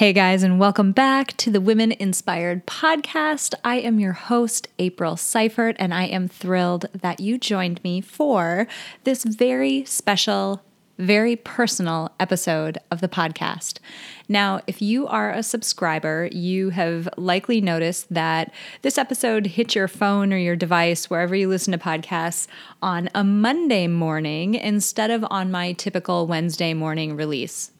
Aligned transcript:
Hey 0.00 0.14
guys, 0.14 0.42
and 0.42 0.58
welcome 0.58 0.92
back 0.92 1.36
to 1.36 1.50
the 1.50 1.60
Women 1.60 1.92
Inspired 1.92 2.66
Podcast. 2.66 3.52
I 3.62 3.80
am 3.80 4.00
your 4.00 4.14
host, 4.14 4.66
April 4.78 5.14
Seifert, 5.14 5.76
and 5.78 5.92
I 5.92 6.04
am 6.04 6.26
thrilled 6.26 6.86
that 6.94 7.20
you 7.20 7.36
joined 7.36 7.84
me 7.84 8.00
for 8.00 8.66
this 9.04 9.24
very 9.24 9.84
special, 9.84 10.62
very 10.96 11.36
personal 11.36 12.12
episode 12.18 12.78
of 12.90 13.02
the 13.02 13.08
podcast. 13.08 13.78
Now, 14.26 14.62
if 14.66 14.80
you 14.80 15.06
are 15.06 15.32
a 15.32 15.42
subscriber, 15.42 16.30
you 16.32 16.70
have 16.70 17.06
likely 17.18 17.60
noticed 17.60 18.06
that 18.08 18.54
this 18.80 18.96
episode 18.96 19.48
hit 19.48 19.74
your 19.74 19.86
phone 19.86 20.32
or 20.32 20.38
your 20.38 20.56
device, 20.56 21.10
wherever 21.10 21.36
you 21.36 21.46
listen 21.46 21.72
to 21.72 21.78
podcasts, 21.78 22.46
on 22.80 23.10
a 23.14 23.22
Monday 23.22 23.86
morning 23.86 24.54
instead 24.54 25.10
of 25.10 25.26
on 25.28 25.50
my 25.50 25.72
typical 25.72 26.26
Wednesday 26.26 26.72
morning 26.72 27.16
release. 27.16 27.70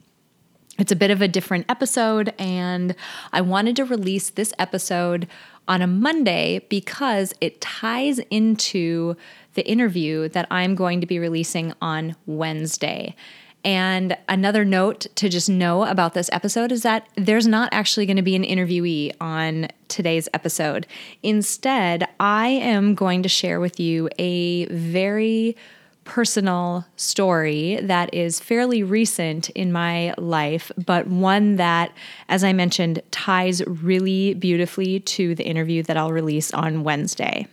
It's 0.81 0.91
a 0.91 0.97
bit 0.97 1.11
of 1.11 1.21
a 1.21 1.29
different 1.29 1.67
episode, 1.69 2.33
and 2.39 2.95
I 3.35 3.43
wanted 3.43 3.77
to 3.77 3.85
release 3.85 4.31
this 4.31 4.55
episode 4.59 5.29
on 5.69 5.83
a 5.83 5.87
Monday 5.87 6.65
because 6.71 7.35
it 7.43 7.61
ties 7.61 8.19
into 8.31 9.15
the 9.53 9.69
interview 9.69 10.31
that 10.31 10.47
I'm 10.51 10.75
going 10.75 11.03
to 11.03 11.07
be 11.07 11.19
releasing 11.19 11.75
on 11.83 12.17
Wednesday. 12.25 13.15
And 13.63 14.17
another 14.27 14.65
note 14.65 15.07
to 15.17 15.29
just 15.29 15.51
know 15.51 15.85
about 15.85 16.15
this 16.15 16.31
episode 16.33 16.73
is 16.73 16.83
that 16.83 17.07
there's 17.15 17.47
not 17.47 17.69
actually 17.73 18.07
going 18.07 18.17
to 18.17 18.23
be 18.23 18.35
an 18.35 18.43
interviewee 18.43 19.13
on 19.21 19.69
today's 19.89 20.31
episode. 20.33 20.87
Instead, 21.23 22.09
I 22.19 22.49
am 22.49 22.95
going 22.95 23.23
to 23.23 23.29
share 23.29 23.61
with 23.61 23.79
you 23.79 24.09
a 24.19 24.65
very 24.65 25.57
personal 26.11 26.85
story 26.97 27.79
that 27.83 28.13
is 28.13 28.41
fairly 28.41 28.83
recent 28.83 29.49
in 29.51 29.71
my 29.71 30.13
life, 30.19 30.73
but 30.77 31.07
one 31.07 31.55
that, 31.55 31.93
as 32.29 32.43
I 32.43 32.53
mentioned, 32.53 33.01
ties 33.13 33.65
really 33.65 34.35
beautifully 34.35 34.99
to 34.99 35.37
the 35.37 35.45
interview 35.45 35.85
that 35.85 35.97
I'll 35.97 36.11
release 36.11 36.53
on 36.53 36.83
Wednesday. 36.83 37.47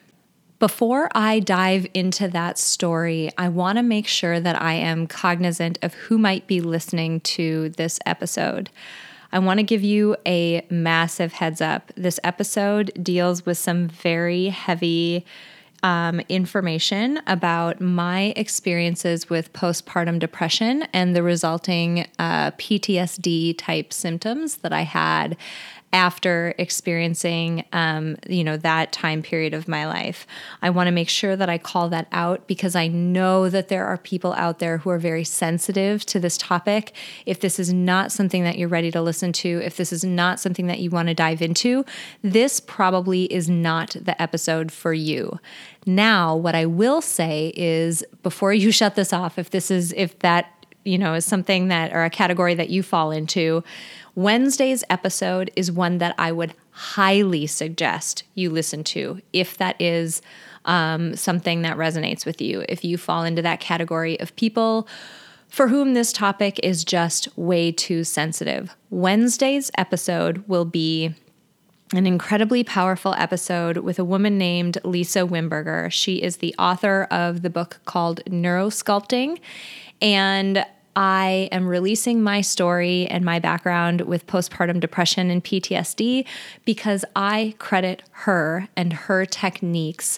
Before 0.58 1.08
I 1.14 1.39
dive 1.39 1.86
into 1.94 2.27
that 2.30 2.58
story, 2.58 3.30
I 3.38 3.47
want 3.47 3.77
to 3.77 3.83
make 3.83 4.08
sure 4.08 4.39
that 4.39 4.59
I 4.59 4.73
am 4.73 5.05
cognizant 5.05 5.77
of 5.83 5.94
who 5.94 6.17
might 6.17 6.47
be 6.47 6.59
listening 6.59 7.19
to 7.38 7.69
this 7.69 7.99
episode. 8.08 8.71
I 9.31 9.38
want 9.38 9.59
to 9.59 9.64
give 9.64 9.83
you 9.83 10.16
a 10.25 10.66
massive 10.71 11.33
heads 11.33 11.61
up. 11.61 11.92
This 11.95 12.19
episode 12.23 12.92
deals 13.03 13.45
with 13.45 13.59
some 13.59 13.88
very 13.88 14.47
heavy 14.47 15.27
um, 15.83 16.22
information 16.30 17.20
about 17.28 17.80
my 17.80 18.33
experiences 18.36 19.30
with 19.30 19.53
postpartum 19.53 20.20
depression 20.20 20.83
and 20.94 21.16
the 21.16 21.23
resulting 21.23 22.08
uh, 22.20 22.52
PTSD 22.52 23.56
type 23.58 23.94
symptoms 23.94 24.58
that 24.58 24.73
I 24.73 24.81
had 24.81 25.38
after 25.93 26.53
experiencing 26.57 27.63
um, 27.71 28.17
you 28.27 28.43
know 28.43 28.58
that 28.58 28.92
time 28.92 29.21
period 29.21 29.53
of 29.53 29.67
my 29.67 29.87
life. 29.87 30.27
I 30.61 30.70
want 30.70 30.87
to 30.87 30.92
make 30.92 31.08
sure 31.08 31.36
that 31.36 31.49
i 31.49 31.58
call 31.58 31.89
that 31.89 32.08
out 32.11 32.45
because 32.45 32.75
i 32.75 32.87
know 32.87 33.49
that 33.49 33.70
there 33.70 33.86
are 33.86 33.98
people 33.98 34.33
out 34.33 34.59
there 34.59 34.80
who 34.80 34.89
are 34.89 34.99
very 34.99 35.23
sensitive 35.23 36.05
to 36.08 36.20
this 36.20 36.37
topic. 36.37 36.93
If 37.25 37.39
this 37.39 37.58
is 37.58 37.71
not 37.71 38.11
something 38.11 38.43
that 38.43 38.58
you're 38.58 38.67
ready 38.67 38.92
to 38.92 39.02
listen 39.02 39.31
to 39.33 39.61
if 39.64 39.77
this 39.77 39.93
is 39.93 40.03
not 40.03 40.39
something 40.39 40.67
that 40.67 40.80
you 40.80 40.89
want 40.89 41.08
to 41.08 41.14
dive 41.14 41.42
into 41.42 41.86
this 42.21 42.59
probably 42.59 43.23
is 43.25 43.49
not 43.49 43.95
the 43.99 44.21
episode 44.21 44.71
for 44.71 44.93
you. 44.93 45.39
Now 45.86 46.36
what 46.36 46.54
i 46.54 46.65
will 46.65 47.02
say 47.02 47.54
is 47.55 48.04
before 48.23 48.54
you 48.54 48.71
shut 48.77 48.95
this 48.95 49.14
off 49.14 49.39
if 49.39 49.52
this 49.52 49.71
is 49.71 49.93
if 49.93 50.19
that 50.19 50.52
you 50.83 50.98
know 50.98 51.14
is 51.14 51.25
something 51.25 51.67
that 51.67 51.93
or 51.93 52.04
a 52.04 52.09
category 52.09 52.55
that 52.55 52.69
you 52.69 52.81
fall 52.81 53.11
into 53.11 53.64
Wednesday's 54.17 54.83
episode 54.89 55.52
is 55.55 55.72
one 55.72 56.00
that 56.00 56.16
I 56.17 56.32
would 56.32 56.55
highly 56.72 57.45
suggest 57.45 58.23
you 58.33 58.50
listen 58.50 58.83
to 58.86 59.22
if 59.32 59.60
that 59.60 59.80
is 59.80 60.23
um, 60.66 61.16
something 61.16 61.61
that 61.61 61.78
resonates 61.78 62.26
with 62.26 62.42
you. 62.42 62.66
If 62.67 62.83
you 62.83 62.98
fall 62.98 63.23
into 63.23 63.44
that 63.44 63.60
category 63.60 64.20
of 64.20 64.36
people 64.36 64.88
for 65.50 65.67
whom 65.67 65.94
this 65.94 66.11
topic 66.11 66.60
is 66.64 66.83
just 66.83 67.28
way 67.38 67.72
too 67.72 68.04
sensitive, 68.04 68.76
Wednesday's 68.89 69.70
episode 69.78 70.44
will 70.48 70.66
be 70.66 71.14
an 71.94 72.08
incredibly 72.08 72.64
powerful 72.64 73.14
episode 73.20 73.78
with 73.78 73.99
a 73.99 74.04
woman 74.04 74.39
named 74.39 74.80
Lisa 74.84 75.28
Wimberger. 75.28 75.92
She 75.92 76.23
is 76.23 76.38
the 76.38 76.55
author 76.58 77.04
of 77.11 77.44
the 77.44 77.52
book 77.52 77.82
called 77.86 78.22
Neurosculpting. 78.26 79.38
And 80.02 80.66
I 80.97 81.47
am 81.52 81.67
releasing 81.67 82.23
my 82.23 82.41
story 82.41 83.05
and 83.05 83.23
my 83.23 83.37
background 83.37 84.02
with 84.02 84.25
postpartum 84.25 84.80
depression 84.80 85.30
and 85.30 85.43
PTSD 85.43 86.25
because 86.65 87.05
I 87.15 87.53
credit 87.59 88.02
her 88.09 88.67
and 88.75 88.91
her 88.91 89.23
techniques 89.23 90.17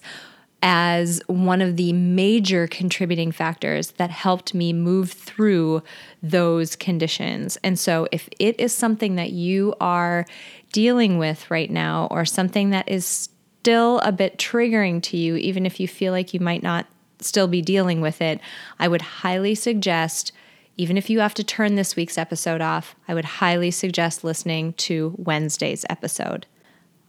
as 0.64 1.22
one 1.28 1.62
of 1.62 1.76
the 1.76 1.92
major 1.92 2.66
contributing 2.66 3.34
factors 3.34 3.92
that 3.92 4.10
helped 4.10 4.54
me 4.54 4.72
move 4.72 5.12
through 5.12 5.84
those 6.24 6.78
conditions. 6.78 7.58
And 7.62 7.78
so, 7.78 8.08
if 8.14 8.30
it 8.40 8.58
is 8.58 8.74
something 8.74 9.16
that 9.16 9.32
you 9.32 9.76
are 9.82 10.26
dealing 10.72 11.18
with 11.18 11.52
right 11.52 11.70
now, 11.70 12.08
or 12.10 12.24
something 12.24 12.70
that 12.70 12.88
is 12.88 13.06
still 13.06 14.00
a 14.00 14.14
bit 14.14 14.38
triggering 14.38 15.04
to 15.04 15.18
you, 15.18 15.36
even 15.36 15.66
if 15.66 15.82
you 15.82 15.90
feel 15.90 16.14
like 16.14 16.34
you 16.34 16.40
might 16.40 16.64
not 16.64 16.86
still 17.20 17.48
be 17.48 17.62
dealing 17.62 18.00
with 18.00 18.22
it, 18.22 18.40
I 18.80 18.88
would 18.88 19.02
highly 19.02 19.56
suggest 19.56 20.32
even 20.80 20.98
if 20.98 21.10
you 21.10 21.20
have 21.20 21.34
to 21.34 21.44
turn 21.44 21.76
this 21.76 21.98
week's 21.98 22.18
episode 22.18 22.62
off, 22.62 22.96
I 23.06 23.14
would 23.14 23.26
highly 23.26 23.70
suggest 23.70 24.24
listening 24.24 24.72
to 24.74 25.14
Wednesday's 25.18 25.86
episode. 25.90 26.46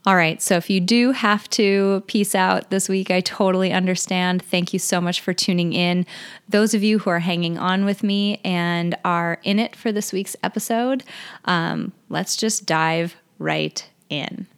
All 0.05 0.17
right, 0.17 0.43
so 0.43 0.57
if 0.57 0.69
you 0.69 0.81
do 0.81 1.13
have 1.13 1.49
to 1.51 2.03
peace 2.09 2.35
out 2.35 2.71
this 2.71 2.89
week, 2.89 3.13
I 3.13 3.21
totally 3.21 3.73
understand. 3.73 4.43
Thank 4.43 4.73
you 4.73 4.81
so 4.81 5.01
much 5.01 5.21
for 5.21 5.33
tuning 5.33 5.73
in. 5.73 6.05
Those 6.49 6.75
of 6.75 6.83
you 6.83 6.99
who 6.99 7.11
are 7.11 7.21
hanging 7.21 7.59
on 7.59 7.85
with 7.85 8.03
me 8.03 8.41
and 8.43 8.97
are 9.05 9.39
in 9.45 9.61
it 9.61 9.77
for 9.77 9.93
this 9.93 10.13
week's 10.13 10.35
episode, 10.43 11.05
um, 11.45 11.93
let's 12.09 12.35
just 12.35 12.67
dive 12.67 13.15
right 13.39 13.89
in. 14.09 14.49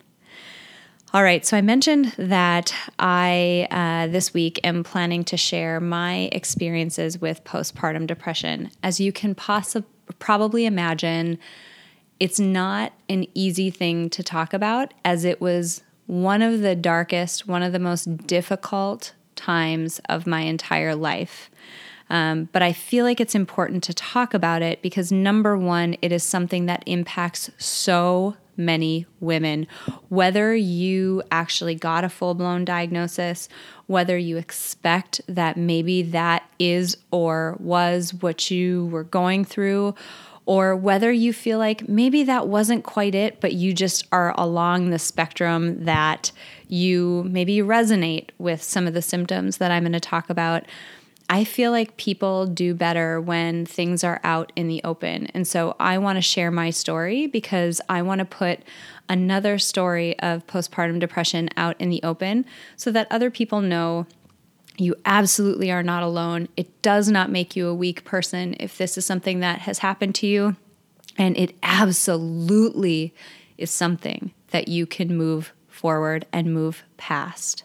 All 1.14 1.22
right, 1.22 1.44
so 1.44 1.58
I 1.58 1.60
mentioned 1.60 2.14
that 2.16 2.74
I 2.98 3.68
uh, 3.70 4.10
this 4.10 4.32
week 4.32 4.58
am 4.64 4.82
planning 4.82 5.24
to 5.24 5.36
share 5.36 5.78
my 5.78 6.30
experiences 6.32 7.20
with 7.20 7.44
postpartum 7.44 8.06
depression. 8.06 8.70
As 8.82 8.98
you 8.98 9.12
can 9.12 9.34
possibly 9.34 9.90
probably 10.18 10.64
imagine, 10.64 11.38
it's 12.18 12.40
not 12.40 12.94
an 13.10 13.26
easy 13.34 13.70
thing 13.70 14.08
to 14.08 14.22
talk 14.22 14.54
about, 14.54 14.94
as 15.04 15.26
it 15.26 15.38
was 15.38 15.82
one 16.06 16.40
of 16.40 16.60
the 16.60 16.74
darkest, 16.74 17.46
one 17.46 17.62
of 17.62 17.72
the 17.72 17.78
most 17.78 18.26
difficult 18.26 19.12
times 19.36 20.00
of 20.08 20.26
my 20.26 20.40
entire 20.40 20.94
life. 20.94 21.50
Um, 22.08 22.48
but 22.52 22.62
I 22.62 22.72
feel 22.72 23.04
like 23.04 23.20
it's 23.20 23.34
important 23.34 23.84
to 23.84 23.94
talk 23.94 24.32
about 24.32 24.62
it 24.62 24.80
because 24.80 25.12
number 25.12 25.58
one, 25.58 25.94
it 26.00 26.10
is 26.10 26.22
something 26.22 26.66
that 26.66 26.82
impacts 26.86 27.50
so 27.58 28.36
many 28.56 29.06
women, 29.20 29.66
whether 30.08 30.54
you 30.54 31.22
actually 31.30 31.74
got 31.74 32.04
a 32.04 32.08
full 32.08 32.34
blown 32.34 32.64
diagnosis, 32.64 33.48
whether 33.86 34.16
you 34.16 34.36
expect 34.36 35.20
that 35.26 35.56
maybe 35.56 36.02
that 36.02 36.48
is 36.58 36.96
or 37.10 37.56
was 37.60 38.14
what 38.14 38.50
you 38.50 38.86
were 38.86 39.04
going 39.04 39.44
through, 39.44 39.94
or 40.44 40.74
whether 40.74 41.12
you 41.12 41.32
feel 41.32 41.58
like 41.58 41.88
maybe 41.88 42.24
that 42.24 42.48
wasn't 42.48 42.84
quite 42.84 43.14
it, 43.14 43.40
but 43.40 43.52
you 43.52 43.72
just 43.72 44.06
are 44.10 44.34
along 44.36 44.90
the 44.90 44.98
spectrum 44.98 45.84
that 45.84 46.32
you 46.68 47.24
maybe 47.28 47.58
resonate 47.58 48.30
with 48.38 48.62
some 48.62 48.86
of 48.86 48.94
the 48.94 49.02
symptoms 49.02 49.58
that 49.58 49.70
I'm 49.70 49.84
going 49.84 49.92
to 49.92 50.00
talk 50.00 50.28
about. 50.30 50.64
I 51.32 51.44
feel 51.44 51.70
like 51.70 51.96
people 51.96 52.46
do 52.46 52.74
better 52.74 53.18
when 53.18 53.64
things 53.64 54.04
are 54.04 54.20
out 54.22 54.52
in 54.54 54.68
the 54.68 54.82
open. 54.84 55.28
And 55.28 55.48
so 55.48 55.74
I 55.80 55.96
want 55.96 56.18
to 56.18 56.20
share 56.20 56.50
my 56.50 56.68
story 56.68 57.26
because 57.26 57.80
I 57.88 58.02
want 58.02 58.18
to 58.18 58.26
put 58.26 58.60
another 59.08 59.58
story 59.58 60.18
of 60.18 60.46
postpartum 60.46 61.00
depression 61.00 61.48
out 61.56 61.80
in 61.80 61.88
the 61.88 62.02
open 62.02 62.44
so 62.76 62.90
that 62.90 63.08
other 63.10 63.30
people 63.30 63.62
know 63.62 64.06
you 64.76 64.94
absolutely 65.06 65.72
are 65.72 65.82
not 65.82 66.02
alone. 66.02 66.48
It 66.54 66.82
does 66.82 67.08
not 67.08 67.30
make 67.30 67.56
you 67.56 67.66
a 67.66 67.74
weak 67.74 68.04
person 68.04 68.54
if 68.60 68.76
this 68.76 68.98
is 68.98 69.06
something 69.06 69.40
that 69.40 69.60
has 69.60 69.78
happened 69.78 70.14
to 70.16 70.26
you. 70.26 70.56
And 71.16 71.34
it 71.38 71.54
absolutely 71.62 73.14
is 73.56 73.70
something 73.70 74.34
that 74.50 74.68
you 74.68 74.84
can 74.84 75.16
move 75.16 75.54
forward 75.66 76.26
and 76.30 76.52
move 76.52 76.82
past. 76.98 77.64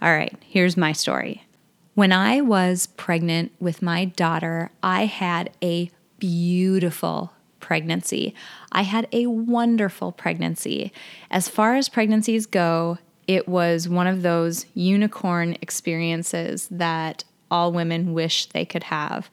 All 0.00 0.10
right, 0.10 0.34
here's 0.42 0.78
my 0.78 0.92
story. 0.92 1.44
When 1.94 2.10
I 2.10 2.40
was 2.40 2.88
pregnant 2.88 3.52
with 3.60 3.80
my 3.80 4.04
daughter, 4.04 4.70
I 4.82 5.06
had 5.06 5.50
a 5.62 5.92
beautiful 6.18 7.32
pregnancy. 7.60 8.34
I 8.72 8.82
had 8.82 9.06
a 9.12 9.28
wonderful 9.28 10.10
pregnancy. 10.10 10.92
As 11.30 11.48
far 11.48 11.76
as 11.76 11.88
pregnancies 11.88 12.46
go, 12.46 12.98
it 13.28 13.48
was 13.48 13.88
one 13.88 14.08
of 14.08 14.22
those 14.22 14.66
unicorn 14.74 15.56
experiences 15.62 16.66
that 16.68 17.22
all 17.48 17.72
women 17.72 18.12
wish 18.12 18.46
they 18.46 18.64
could 18.64 18.84
have. 18.84 19.30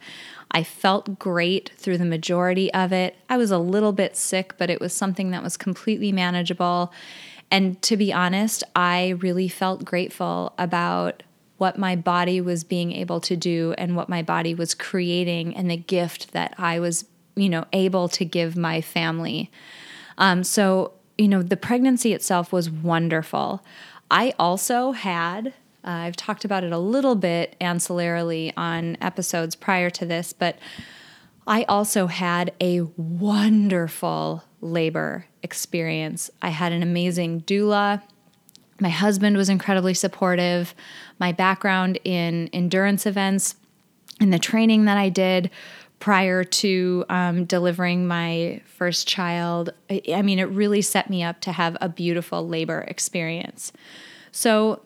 I 0.52 0.62
felt 0.64 1.18
great 1.18 1.72
through 1.78 1.98
the 1.98 2.06
majority 2.06 2.72
of 2.74 2.94
it. 2.94 3.16
I 3.28 3.38
was 3.38 3.50
a 3.50 3.58
little 3.58 3.92
bit 3.92 4.16
sick, 4.16 4.54
but 4.60 4.70
it 4.70 4.80
was 4.80 4.94
something 4.94 5.32
that 5.32 5.42
was 5.42 5.58
completely 5.58 6.12
manageable. 6.12 6.94
And 7.50 7.82
to 7.82 7.98
be 7.98 8.14
honest, 8.14 8.64
I 8.76 9.10
really 9.20 9.48
felt 9.48 9.84
grateful 9.84 10.54
about 10.60 11.24
what 11.62 11.78
my 11.78 11.96
body 11.96 12.42
was 12.42 12.64
being 12.64 12.92
able 12.92 13.22
to 13.22 13.38
do 13.38 13.74
and 13.78 13.96
what 13.96 14.10
my 14.10 14.24
body 14.24 14.56
was 14.56 14.74
creating 14.74 15.56
and 15.56 15.70
the 15.70 15.78
gift 15.78 16.34
that 16.34 16.56
I 16.58 16.80
was 16.80 17.06
you 17.36 17.50
know, 17.50 17.66
able 17.74 18.08
to 18.10 18.26
give 18.26 18.58
my 18.58 18.82
family. 18.82 19.52
Um, 20.18 20.44
so, 20.44 20.94
you 21.18 21.28
know, 21.28 21.42
the 21.42 21.58
pregnancy 21.58 22.14
itself 22.14 22.52
was 22.52 22.70
wonderful. 22.70 23.64
I 24.10 24.34
also 24.38 24.92
had, 24.92 25.48
uh, 25.84 25.90
I've 25.90 26.16
talked 26.16 26.46
about 26.46 26.64
it 26.64 26.72
a 26.72 26.78
little 26.78 27.16
bit 27.16 27.56
ancillarily 27.62 28.54
on 28.58 28.98
episodes 29.02 29.56
prior 29.56 29.90
to 29.92 30.06
this, 30.06 30.34
but 30.34 30.58
I 31.48 31.64
also 31.64 32.08
had 32.08 32.54
a 32.62 32.82
wonderful 32.98 34.44
labor 34.60 35.26
experience. 35.42 36.30
I 36.42 36.50
had 36.50 36.72
an 36.72 36.84
amazing 36.84 37.42
doula. 37.42 38.02
My 38.82 38.90
husband 38.90 39.38
was 39.38 39.48
incredibly 39.48 39.94
supportive. 39.94 40.74
My 41.20 41.32
background 41.32 42.00
in 42.04 42.50
endurance 42.52 43.06
events 43.06 43.56
and 44.20 44.34
the 44.34 44.40
training 44.40 44.86
that 44.86 44.98
I 44.98 45.10
did 45.10 45.52
prior 46.00 46.44
to 46.44 47.06
um, 47.10 47.46
delivering 47.46 48.08
my 48.08 48.60
first 48.66 49.08
child. 49.08 49.72
I, 49.90 50.02
I 50.16 50.22
mean, 50.24 50.40
it 50.40 50.46
really 50.46 50.82
set 50.82 51.10
me 51.10 51.24
up 51.24 51.40
to 51.42 51.52
have 51.52 51.78
a 51.80 51.88
beautiful 51.88 52.46
labor 52.46 52.82
experience. 52.88 53.72
So, 54.32 54.82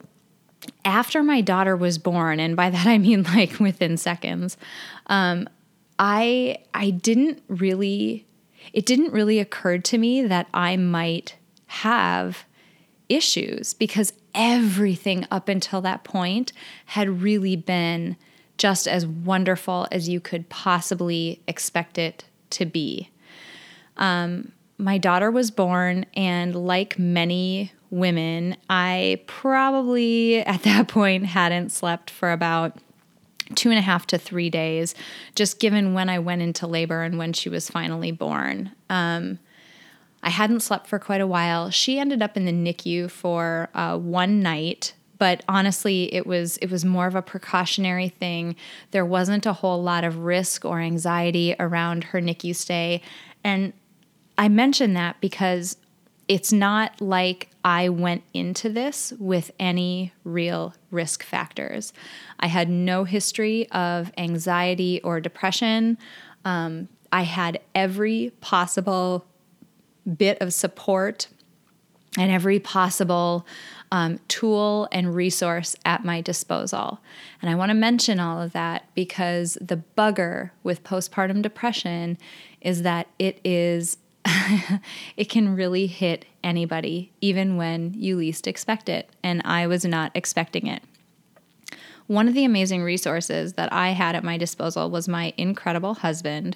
after 0.83 1.23
my 1.23 1.41
daughter 1.41 1.75
was 1.75 1.97
born, 1.97 2.39
and 2.39 2.55
by 2.55 2.69
that 2.69 2.87
I 2.87 2.97
mean 2.97 3.23
like 3.35 3.59
within 3.59 3.97
seconds, 3.97 4.57
um, 5.07 5.47
I 5.97 6.57
I 6.73 6.89
didn't 6.89 7.41
really 7.47 8.25
it 8.73 8.85
didn't 8.85 9.13
really 9.13 9.39
occur 9.39 9.77
to 9.77 9.97
me 9.97 10.23
that 10.23 10.47
I 10.53 10.75
might 10.75 11.35
have 11.67 12.45
issues 13.09 13.73
because 13.73 14.13
everything 14.33 15.25
up 15.31 15.49
until 15.49 15.81
that 15.81 16.03
point 16.03 16.51
had 16.85 17.21
really 17.21 17.55
been 17.55 18.17
just 18.57 18.87
as 18.87 19.05
wonderful 19.05 19.87
as 19.91 20.07
you 20.07 20.19
could 20.19 20.47
possibly 20.49 21.41
expect 21.47 21.97
it 21.97 22.25
to 22.51 22.65
be. 22.65 23.09
Um, 23.97 24.51
my 24.77 24.97
daughter 24.97 25.31
was 25.31 25.51
born, 25.51 26.05
and 26.15 26.55
like 26.55 26.99
many 26.99 27.71
women, 27.89 28.57
I 28.69 29.21
probably 29.27 30.39
at 30.39 30.63
that 30.63 30.87
point 30.87 31.25
hadn't 31.25 31.71
slept 31.71 32.09
for 32.09 32.31
about 32.31 32.77
two 33.53 33.69
and 33.69 33.77
a 33.77 33.81
half 33.81 34.07
to 34.07 34.17
three 34.17 34.49
days, 34.49 34.95
just 35.35 35.59
given 35.59 35.93
when 35.93 36.09
I 36.09 36.19
went 36.19 36.41
into 36.41 36.67
labor 36.67 37.03
and 37.03 37.17
when 37.17 37.31
she 37.31 37.47
was 37.47 37.69
finally 37.69 38.11
born. 38.11 38.71
Um, 38.89 39.39
I 40.25 40.29
hadn't 40.29 40.59
slept 40.59 40.87
for 40.87 40.99
quite 40.99 41.21
a 41.21 41.27
while. 41.27 41.69
She 41.69 41.99
ended 41.99 42.21
up 42.21 42.35
in 42.35 42.45
the 42.45 42.51
NICU 42.51 43.09
for 43.09 43.69
uh, 43.73 43.97
one 43.97 44.41
night 44.41 44.93
but 45.17 45.43
honestly 45.47 46.13
it 46.13 46.27
was 46.27 46.57
it 46.57 46.69
was 46.69 46.83
more 46.83 47.07
of 47.07 47.15
a 47.15 47.21
precautionary 47.21 48.09
thing 48.09 48.53
there 48.91 49.05
wasn't 49.05 49.45
a 49.45 49.53
whole 49.53 49.81
lot 49.81 50.03
of 50.03 50.17
risk 50.17 50.65
or 50.65 50.81
anxiety 50.81 51.55
around 51.57 52.03
her 52.03 52.19
NICU 52.19 52.53
stay 52.53 53.01
and 53.41 53.71
I 54.37 54.49
mention 54.49 54.93
that 54.93 55.21
because 55.21 55.77
it's 56.27 56.51
not 56.51 56.99
like 56.99 57.49
I 57.63 57.89
went 57.89 58.23
into 58.33 58.69
this 58.69 59.13
with 59.19 59.51
any 59.59 60.11
real 60.23 60.73
risk 60.91 61.23
factors. 61.23 61.93
I 62.39 62.47
had 62.47 62.67
no 62.67 63.03
history 63.03 63.69
of 63.71 64.11
anxiety 64.17 64.99
or 65.03 65.19
depression. 65.21 65.97
Um, 66.43 66.89
I 67.11 67.21
had 67.21 67.59
every 67.75 68.33
possible 68.41 69.25
bit 70.07 70.41
of 70.41 70.53
support 70.53 71.27
and 72.17 72.31
every 72.31 72.59
possible 72.59 73.45
um, 73.91 74.19
tool 74.27 74.87
and 74.91 75.13
resource 75.13 75.75
at 75.85 76.03
my 76.03 76.21
disposal. 76.21 76.99
And 77.41 77.49
I 77.49 77.55
want 77.55 77.69
to 77.69 77.75
mention 77.75 78.19
all 78.19 78.41
of 78.41 78.53
that 78.53 78.87
because 78.95 79.57
the 79.61 79.81
bugger 79.97 80.51
with 80.63 80.83
postpartum 80.83 81.41
depression 81.41 82.17
is 82.61 82.81
that 82.83 83.07
it 83.19 83.39
is. 83.43 83.97
it 85.17 85.29
can 85.29 85.55
really 85.55 85.85
hit 85.85 86.25
anybody, 86.43 87.11
even 87.21 87.57
when 87.57 87.93
you 87.93 88.15
least 88.15 88.47
expect 88.47 88.89
it. 88.89 89.07
And 89.21 89.39
I 89.45 89.67
was 89.67 89.85
not 89.85 90.11
expecting 90.15 90.65
it. 90.65 90.81
One 92.07 92.27
of 92.27 92.35
the 92.35 92.45
amazing 92.45 92.83
resources 92.83 93.53
that 93.53 93.73
I 93.73 93.89
had 93.89 94.15
at 94.15 94.23
my 94.23 94.37
disposal 94.37 94.91
was 94.91 95.07
my 95.07 95.33
incredible 95.37 95.95
husband. 95.95 96.55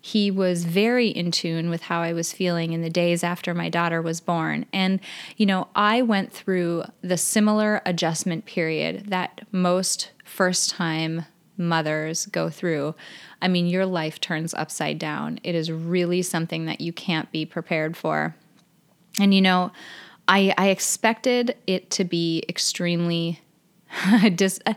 He 0.00 0.30
was 0.30 0.64
very 0.64 1.08
in 1.08 1.30
tune 1.30 1.68
with 1.68 1.82
how 1.82 2.00
I 2.00 2.14
was 2.14 2.32
feeling 2.32 2.72
in 2.72 2.80
the 2.80 2.88
days 2.88 3.22
after 3.22 3.52
my 3.52 3.68
daughter 3.68 4.00
was 4.00 4.22
born. 4.22 4.64
And, 4.72 5.00
you 5.36 5.44
know, 5.44 5.68
I 5.74 6.00
went 6.00 6.32
through 6.32 6.84
the 7.02 7.18
similar 7.18 7.82
adjustment 7.84 8.46
period 8.46 9.08
that 9.08 9.46
most 9.52 10.12
first 10.24 10.70
time 10.70 11.26
mothers 11.58 12.26
go 12.26 12.48
through. 12.48 12.94
I 13.42 13.48
mean, 13.48 13.66
your 13.66 13.86
life 13.86 14.18
turns 14.18 14.54
upside 14.54 14.98
down. 14.98 15.40
It 15.42 15.54
is 15.54 15.70
really 15.70 16.22
something 16.22 16.64
that 16.66 16.80
you 16.80 16.92
can't 16.92 17.30
be 17.30 17.44
prepared 17.44 17.98
for. 17.98 18.34
And, 19.20 19.34
you 19.34 19.42
know, 19.42 19.72
I, 20.28 20.54
I 20.56 20.68
expected 20.68 21.56
it 21.66 21.90
to 21.92 22.04
be 22.04 22.44
extremely 22.48 23.40
Dis- 24.34 24.60
uh, 24.66 24.74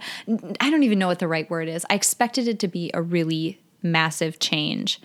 I 0.60 0.70
don't 0.70 0.84
even 0.84 1.00
know 1.00 1.08
what 1.08 1.20
the 1.20 1.28
right 1.28 1.50
word 1.50 1.68
is. 1.68 1.86
I 1.90 1.96
expected 1.96 2.48
it 2.48 2.60
to 2.60 2.68
be 2.68 2.92
a 2.94 3.02
really 3.02 3.60
massive 3.82 4.40
change. 4.40 5.02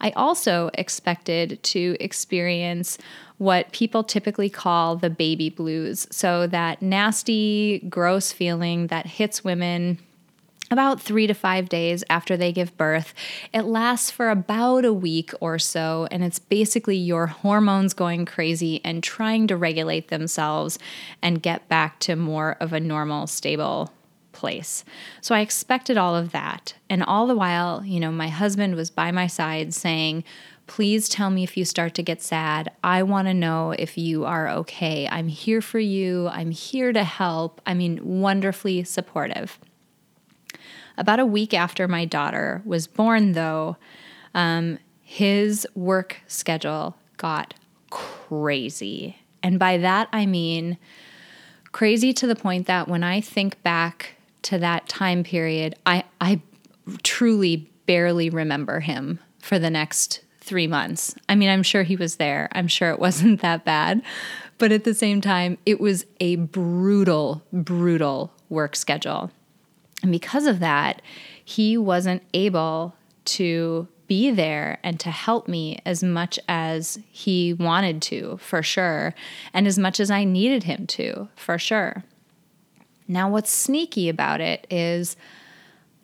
I 0.00 0.10
also 0.10 0.70
expected 0.74 1.62
to 1.62 1.96
experience 2.00 2.98
what 3.38 3.72
people 3.72 4.04
typically 4.04 4.50
call 4.50 4.96
the 4.96 5.10
baby 5.10 5.48
blues. 5.48 6.06
So, 6.10 6.46
that 6.48 6.82
nasty, 6.82 7.80
gross 7.88 8.32
feeling 8.32 8.88
that 8.88 9.06
hits 9.06 9.42
women 9.42 9.98
about 10.70 11.00
three 11.00 11.26
to 11.26 11.34
five 11.34 11.68
days 11.68 12.02
after 12.10 12.36
they 12.36 12.52
give 12.52 12.76
birth. 12.76 13.14
It 13.52 13.62
lasts 13.62 14.10
for 14.10 14.30
about 14.30 14.84
a 14.84 14.92
week 14.92 15.32
or 15.40 15.58
so, 15.58 16.08
and 16.10 16.24
it's 16.24 16.38
basically 16.38 16.96
your 16.96 17.26
hormones 17.26 17.94
going 17.94 18.24
crazy 18.24 18.80
and 18.84 19.02
trying 19.02 19.46
to 19.48 19.56
regulate 19.56 20.08
themselves 20.08 20.78
and 21.22 21.42
get 21.42 21.68
back 21.68 22.00
to 22.00 22.16
more 22.16 22.56
of 22.60 22.72
a 22.72 22.80
normal, 22.80 23.26
stable 23.26 23.92
place. 24.32 24.84
So 25.20 25.34
I 25.34 25.40
expected 25.40 25.96
all 25.96 26.14
of 26.14 26.32
that. 26.32 26.74
And 26.90 27.02
all 27.02 27.26
the 27.26 27.36
while, 27.36 27.84
you 27.84 27.98
know, 27.98 28.12
my 28.12 28.28
husband 28.28 28.76
was 28.76 28.90
by 28.90 29.10
my 29.10 29.26
side 29.26 29.74
saying, 29.74 30.24
Please 30.66 31.08
tell 31.08 31.30
me 31.30 31.44
if 31.44 31.56
you 31.56 31.64
start 31.64 31.94
to 31.94 32.02
get 32.02 32.20
sad. 32.20 32.72
I 32.82 33.04
want 33.04 33.28
to 33.28 33.34
know 33.34 33.70
if 33.78 33.96
you 33.96 34.24
are 34.24 34.48
okay. 34.48 35.08
I'm 35.08 35.28
here 35.28 35.62
for 35.62 35.78
you. 35.78 36.26
I'm 36.26 36.50
here 36.50 36.92
to 36.92 37.04
help. 37.04 37.60
I 37.64 37.72
mean, 37.72 38.00
wonderfully 38.20 38.82
supportive. 38.82 39.60
About 40.98 41.20
a 41.20 41.26
week 41.26 41.52
after 41.52 41.86
my 41.86 42.04
daughter 42.04 42.62
was 42.64 42.86
born, 42.86 43.32
though, 43.32 43.76
um, 44.34 44.78
his 45.02 45.66
work 45.74 46.18
schedule 46.26 46.96
got 47.16 47.54
crazy. 47.90 49.18
And 49.42 49.58
by 49.58 49.78
that, 49.78 50.08
I 50.12 50.26
mean 50.26 50.78
crazy 51.72 52.12
to 52.14 52.26
the 52.26 52.36
point 52.36 52.66
that 52.66 52.88
when 52.88 53.04
I 53.04 53.20
think 53.20 53.62
back 53.62 54.14
to 54.42 54.58
that 54.58 54.88
time 54.88 55.22
period, 55.22 55.76
I, 55.84 56.04
I 56.20 56.40
truly 57.02 57.70
barely 57.86 58.30
remember 58.30 58.80
him 58.80 59.20
for 59.38 59.58
the 59.58 59.70
next 59.70 60.22
three 60.40 60.66
months. 60.66 61.14
I 61.28 61.34
mean, 61.34 61.48
I'm 61.48 61.62
sure 61.62 61.82
he 61.82 61.96
was 61.96 62.16
there. 62.16 62.48
I'm 62.52 62.68
sure 62.68 62.90
it 62.90 62.98
wasn't 63.06 63.40
that 63.42 63.64
bad. 63.64 64.02
But 64.58 64.72
at 64.72 64.84
the 64.84 64.94
same 64.94 65.20
time, 65.20 65.58
it 65.66 65.80
was 65.80 66.06
a 66.18 66.36
brutal, 66.36 67.42
brutal 67.52 68.32
work 68.48 68.74
schedule. 68.74 69.30
And 70.02 70.12
because 70.12 70.46
of 70.46 70.60
that, 70.60 71.02
he 71.44 71.76
wasn't 71.76 72.22
able 72.34 72.94
to 73.26 73.88
be 74.06 74.30
there 74.30 74.78
and 74.82 75.00
to 75.00 75.10
help 75.10 75.48
me 75.48 75.80
as 75.84 76.02
much 76.02 76.38
as 76.48 76.98
he 77.10 77.52
wanted 77.54 78.00
to, 78.02 78.38
for 78.40 78.62
sure, 78.62 79.14
and 79.52 79.66
as 79.66 79.78
much 79.78 79.98
as 79.98 80.10
I 80.10 80.24
needed 80.24 80.64
him 80.64 80.86
to, 80.88 81.28
for 81.34 81.58
sure. 81.58 82.04
Now, 83.08 83.28
what's 83.30 83.52
sneaky 83.52 84.08
about 84.08 84.40
it 84.40 84.66
is, 84.70 85.16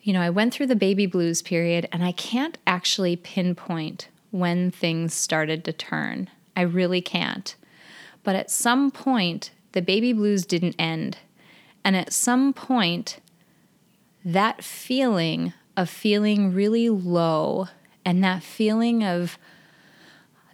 you 0.02 0.12
know, 0.12 0.20
I 0.20 0.30
went 0.30 0.52
through 0.52 0.66
the 0.66 0.76
baby 0.76 1.06
blues 1.06 1.42
period 1.42 1.88
and 1.92 2.02
I 2.02 2.12
can't 2.12 2.58
actually 2.66 3.16
pinpoint 3.16 4.08
when 4.30 4.70
things 4.70 5.14
started 5.14 5.64
to 5.64 5.72
turn. 5.72 6.28
I 6.56 6.62
really 6.62 7.00
can't. 7.00 7.54
But 8.24 8.36
at 8.36 8.50
some 8.50 8.90
point 8.90 9.50
the 9.72 9.82
baby 9.82 10.12
blues 10.12 10.44
didn't 10.44 10.76
end. 10.78 11.18
And 11.84 11.96
at 11.96 12.12
some 12.12 12.52
point, 12.52 13.18
that 14.24 14.62
feeling 14.62 15.52
of 15.76 15.88
feeling 15.88 16.54
really 16.54 16.88
low 16.88 17.68
and 18.04 18.22
that 18.22 18.42
feeling 18.42 19.02
of 19.02 19.38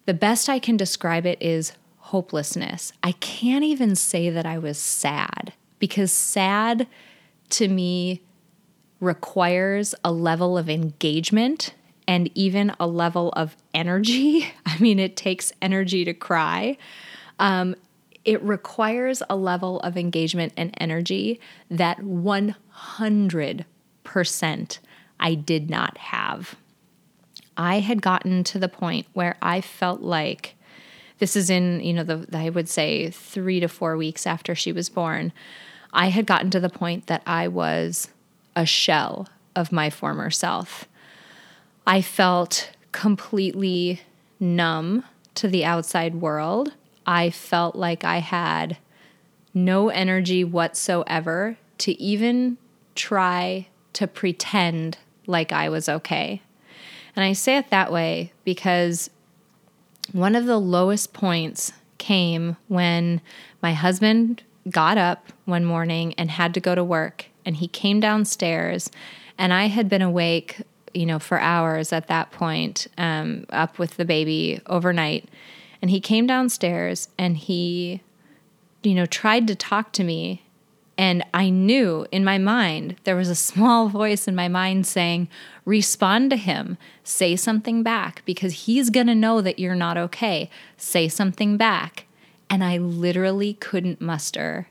the 0.06 0.14
best 0.14 0.48
I 0.48 0.58
can 0.58 0.76
describe 0.76 1.26
it 1.26 1.38
is 1.42 1.72
hopelessness. 1.98 2.92
I 3.02 3.12
can't 3.12 3.64
even 3.64 3.94
say 3.94 4.30
that 4.30 4.46
I 4.46 4.58
was 4.58 4.78
sad 4.78 5.52
because 5.78 6.12
sad 6.12 6.86
to 7.50 7.68
me 7.68 8.22
requires 9.00 9.94
a 10.02 10.12
level 10.12 10.56
of 10.56 10.70
engagement 10.70 11.74
and 12.06 12.30
even 12.34 12.72
a 12.80 12.86
level 12.86 13.30
of 13.32 13.56
energy. 13.74 14.50
I 14.66 14.78
mean, 14.78 14.98
it 14.98 15.16
takes 15.16 15.52
energy 15.60 16.04
to 16.06 16.14
cry. 16.14 16.78
Um, 17.38 17.76
it 18.24 18.42
requires 18.42 19.22
a 19.30 19.36
level 19.36 19.80
of 19.80 19.96
engagement 19.96 20.52
and 20.56 20.74
energy 20.78 21.40
that 21.70 21.98
100% 22.00 22.54
I 25.20 25.34
did 25.34 25.68
not 25.68 25.98
have. 25.98 26.56
I 27.56 27.80
had 27.80 28.02
gotten 28.02 28.44
to 28.44 28.58
the 28.58 28.68
point 28.68 29.06
where 29.12 29.36
I 29.42 29.60
felt 29.60 30.00
like 30.00 30.54
this 31.18 31.34
is 31.34 31.50
in, 31.50 31.80
you 31.80 31.92
know, 31.92 32.04
the 32.04 32.26
I 32.32 32.50
would 32.50 32.68
say 32.68 33.10
3 33.10 33.60
to 33.60 33.68
4 33.68 33.96
weeks 33.96 34.26
after 34.26 34.54
she 34.54 34.72
was 34.72 34.88
born. 34.88 35.32
I 35.92 36.08
had 36.08 36.26
gotten 36.26 36.50
to 36.50 36.60
the 36.60 36.68
point 36.68 37.08
that 37.08 37.22
I 37.26 37.48
was 37.48 38.08
a 38.54 38.64
shell 38.64 39.28
of 39.56 39.72
my 39.72 39.90
former 39.90 40.30
self. 40.30 40.86
I 41.86 42.02
felt 42.02 42.70
completely 42.92 44.02
numb 44.38 45.04
to 45.34 45.48
the 45.48 45.64
outside 45.64 46.16
world. 46.16 46.74
I 47.06 47.30
felt 47.30 47.74
like 47.74 48.04
I 48.04 48.18
had 48.18 48.76
no 49.54 49.88
energy 49.88 50.44
whatsoever 50.44 51.56
to 51.78 52.00
even 52.00 52.58
try 52.98 53.68
to 53.94 54.06
pretend 54.06 54.98
like 55.26 55.52
I 55.52 55.68
was 55.68 55.88
okay. 55.88 56.42
And 57.16 57.24
I 57.24 57.32
say 57.32 57.56
it 57.56 57.70
that 57.70 57.90
way 57.90 58.32
because 58.44 59.08
one 60.12 60.34
of 60.34 60.46
the 60.46 60.58
lowest 60.58 61.12
points 61.12 61.72
came 61.96 62.56
when 62.68 63.20
my 63.62 63.72
husband 63.72 64.42
got 64.70 64.98
up 64.98 65.32
one 65.46 65.64
morning 65.64 66.14
and 66.18 66.30
had 66.30 66.54
to 66.54 66.60
go 66.60 66.74
to 66.74 66.84
work 66.84 67.26
and 67.44 67.56
he 67.56 67.68
came 67.68 68.00
downstairs 68.00 68.90
and 69.38 69.54
I 69.54 69.66
had 69.66 69.88
been 69.88 70.02
awake, 70.02 70.62
you 70.92 71.06
know, 71.06 71.18
for 71.18 71.40
hours 71.40 71.92
at 71.92 72.08
that 72.08 72.32
point, 72.32 72.88
um, 72.98 73.46
up 73.50 73.78
with 73.78 73.96
the 73.96 74.04
baby 74.04 74.60
overnight. 74.66 75.28
And 75.80 75.90
he 75.90 76.00
came 76.00 76.26
downstairs 76.26 77.08
and 77.16 77.36
he, 77.36 78.02
you 78.82 78.94
know, 78.94 79.06
tried 79.06 79.46
to 79.46 79.54
talk 79.54 79.92
to 79.92 80.04
me 80.04 80.42
and 80.98 81.24
I 81.32 81.48
knew 81.48 82.08
in 82.10 82.24
my 82.24 82.38
mind, 82.38 82.96
there 83.04 83.14
was 83.14 83.28
a 83.28 83.36
small 83.36 83.88
voice 84.00 84.26
in 84.26 84.34
my 84.34 84.48
mind 84.48 84.84
saying, 84.84 85.28
respond 85.64 86.30
to 86.30 86.36
him, 86.36 86.76
say 87.04 87.36
something 87.36 87.84
back, 87.84 88.22
because 88.24 88.64
he's 88.64 88.90
going 88.90 89.06
to 89.06 89.14
know 89.14 89.40
that 89.40 89.60
you're 89.60 89.76
not 89.76 89.96
okay. 89.96 90.50
Say 90.76 91.06
something 91.08 91.56
back. 91.56 92.06
And 92.50 92.64
I 92.64 92.78
literally 92.78 93.54
couldn't 93.54 94.00
muster 94.00 94.66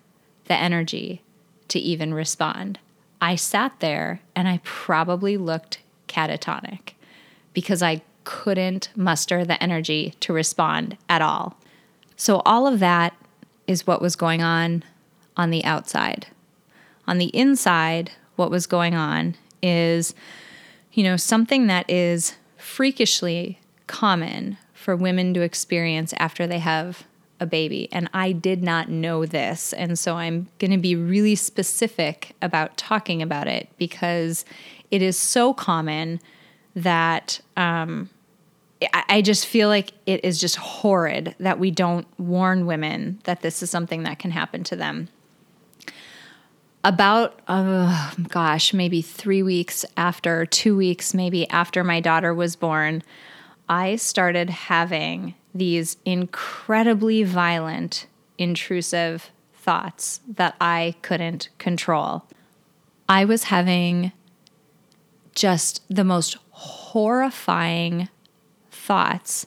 the 0.45 0.55
energy 0.55 1.21
to 1.69 1.79
even 1.79 2.13
respond. 2.13 2.79
I 3.21 3.35
sat 3.35 3.79
there 3.79 4.19
and 4.35 4.47
I 4.47 4.59
probably 4.63 5.37
looked 5.37 5.79
catatonic 6.07 6.91
because 7.53 7.81
I 7.81 8.01
couldn't 8.25 8.89
muster 8.95 9.45
the 9.45 9.61
energy 9.63 10.13
to 10.19 10.33
respond 10.33 10.97
at 11.07 11.21
all. 11.21 11.57
So, 12.15 12.41
all 12.45 12.67
of 12.67 12.79
that 12.79 13.15
is 13.67 13.87
what 13.87 14.01
was 14.01 14.15
going 14.15 14.41
on 14.41 14.83
on 15.37 15.51
the 15.51 15.63
outside. 15.63 16.27
On 17.07 17.19
the 17.19 17.35
inside, 17.35 18.11
what 18.35 18.51
was 18.51 18.67
going 18.67 18.95
on 18.95 19.35
is, 19.61 20.13
you 20.91 21.03
know, 21.03 21.15
something 21.15 21.67
that 21.67 21.89
is 21.89 22.35
freakishly 22.57 23.59
common 23.87 24.57
for 24.73 24.95
women 24.95 25.33
to 25.33 25.41
experience 25.41 26.13
after 26.17 26.45
they 26.45 26.59
have 26.59 27.05
a 27.39 27.45
baby. 27.45 27.87
And 27.91 28.09
I 28.13 28.31
did 28.31 28.63
not 28.63 28.89
know 28.89 29.25
this. 29.25 29.73
And 29.73 29.97
so 29.97 30.15
I'm 30.15 30.49
going 30.59 30.71
to 30.71 30.77
be 30.77 30.95
really 30.95 31.35
specific 31.35 32.35
about 32.41 32.77
talking 32.77 33.21
about 33.21 33.47
it 33.47 33.69
because 33.77 34.43
it 34.91 35.01
is 35.01 35.17
so 35.17 35.53
common 35.53 36.19
that 36.75 37.39
um, 37.55 38.09
I 38.93 39.21
just 39.21 39.45
feel 39.45 39.69
like 39.69 39.91
it 40.05 40.23
is 40.23 40.39
just 40.39 40.55
horrid 40.55 41.35
that 41.39 41.59
we 41.59 41.71
don't 41.71 42.07
warn 42.19 42.65
women 42.65 43.19
that 43.23 43.41
this 43.41 43.63
is 43.63 43.69
something 43.69 44.03
that 44.03 44.19
can 44.19 44.31
happen 44.31 44.63
to 44.65 44.75
them 44.75 45.09
about 46.87 47.41
uh, 47.49 48.11
gosh 48.29 48.73
maybe 48.73 49.01
three 49.01 49.43
weeks 49.43 49.83
after 49.97 50.45
two 50.45 50.77
weeks 50.77 51.13
maybe 51.13 51.47
after 51.49 51.83
my 51.83 51.99
daughter 51.99 52.33
was 52.33 52.55
born 52.55 53.03
i 53.67 53.97
started 53.97 54.49
having 54.49 55.35
these 55.53 55.97
incredibly 56.05 57.23
violent 57.23 58.07
intrusive 58.37 59.31
thoughts 59.53 60.21
that 60.25 60.55
i 60.61 60.95
couldn't 61.01 61.49
control. 61.57 62.23
I 63.09 63.25
was 63.25 63.45
having 63.45 64.13
just 65.35 65.81
the 65.89 66.05
most 66.05 66.37
horrifying 66.51 68.07
thoughts 68.71 69.45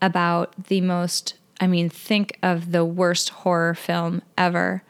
about 0.00 0.68
the 0.68 0.80
most 0.82 1.34
i 1.60 1.66
mean 1.66 1.88
think 1.88 2.38
of 2.44 2.70
the 2.70 2.84
worst 2.84 3.30
horror 3.30 3.74
film 3.74 4.22
ever 4.38 4.84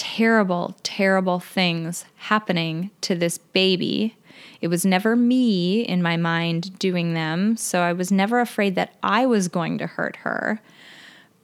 terrible, 0.00 0.74
terrible 0.82 1.40
things 1.40 2.06
happening 2.16 2.90
to 3.02 3.14
this 3.14 3.36
baby. 3.36 4.16
It 4.62 4.68
was 4.68 4.86
never 4.86 5.14
me 5.14 5.82
in 5.82 6.00
my 6.00 6.16
mind 6.16 6.78
doing 6.78 7.12
them, 7.12 7.54
so 7.58 7.82
I 7.82 7.92
was 7.92 8.10
never 8.10 8.40
afraid 8.40 8.76
that 8.76 8.94
I 9.02 9.26
was 9.26 9.48
going 9.48 9.76
to 9.76 9.86
hurt 9.86 10.16
her. 10.16 10.62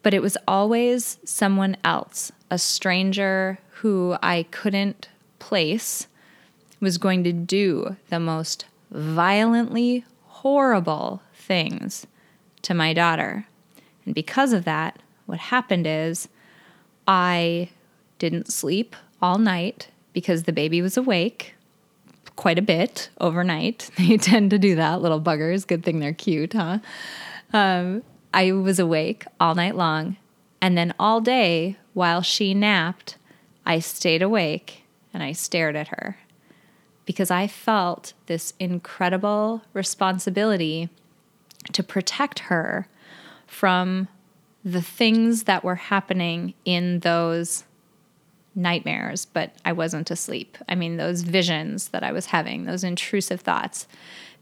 But 0.02 0.14
it 0.14 0.22
was 0.22 0.38
always 0.48 1.18
someone 1.22 1.76
else, 1.84 2.32
a 2.50 2.56
stranger 2.56 3.58
who 3.82 4.16
I 4.22 4.44
couldn't 4.44 5.10
place, 5.38 6.06
was 6.80 6.96
going 6.96 7.24
to 7.24 7.34
do 7.34 7.96
the 8.08 8.20
most 8.20 8.64
violently 8.90 10.06
horrible 10.24 11.20
things 11.34 12.06
to 12.62 12.72
my 12.72 12.94
daughter. 12.94 13.46
And 14.06 14.14
because 14.14 14.54
of 14.54 14.64
that, 14.64 14.98
what 15.26 15.40
happened 15.40 15.86
is 15.86 16.30
I 17.06 17.68
didn't 18.18 18.52
sleep 18.52 18.96
all 19.20 19.38
night 19.38 19.88
because 20.12 20.44
the 20.44 20.52
baby 20.52 20.82
was 20.82 20.96
awake 20.96 21.54
quite 22.36 22.58
a 22.58 22.62
bit 22.62 23.08
overnight. 23.20 23.90
They 23.96 24.16
tend 24.16 24.50
to 24.50 24.58
do 24.58 24.76
that, 24.76 25.00
little 25.00 25.20
buggers. 25.20 25.66
Good 25.66 25.84
thing 25.84 26.00
they're 26.00 26.12
cute, 26.12 26.52
huh? 26.52 26.78
Um, 27.52 28.02
I 28.32 28.52
was 28.52 28.78
awake 28.78 29.24
all 29.40 29.54
night 29.54 29.74
long. 29.74 30.16
And 30.60 30.76
then 30.76 30.94
all 30.98 31.20
day 31.20 31.76
while 31.94 32.22
she 32.22 32.54
napped, 32.54 33.16
I 33.64 33.78
stayed 33.78 34.22
awake 34.22 34.84
and 35.12 35.22
I 35.22 35.32
stared 35.32 35.76
at 35.76 35.88
her 35.88 36.18
because 37.04 37.30
I 37.30 37.46
felt 37.46 38.12
this 38.26 38.52
incredible 38.58 39.62
responsibility 39.72 40.88
to 41.72 41.82
protect 41.82 42.40
her 42.40 42.88
from 43.46 44.08
the 44.64 44.82
things 44.82 45.44
that 45.44 45.62
were 45.62 45.76
happening 45.76 46.54
in 46.64 47.00
those 47.00 47.64
nightmares, 48.56 49.26
but 49.26 49.52
I 49.64 49.72
wasn't 49.72 50.10
asleep. 50.10 50.58
I 50.68 50.74
mean, 50.74 50.96
those 50.96 51.22
visions 51.22 51.88
that 51.88 52.02
I 52.02 52.10
was 52.10 52.26
having, 52.26 52.64
those 52.64 52.82
intrusive 52.82 53.42
thoughts, 53.42 53.86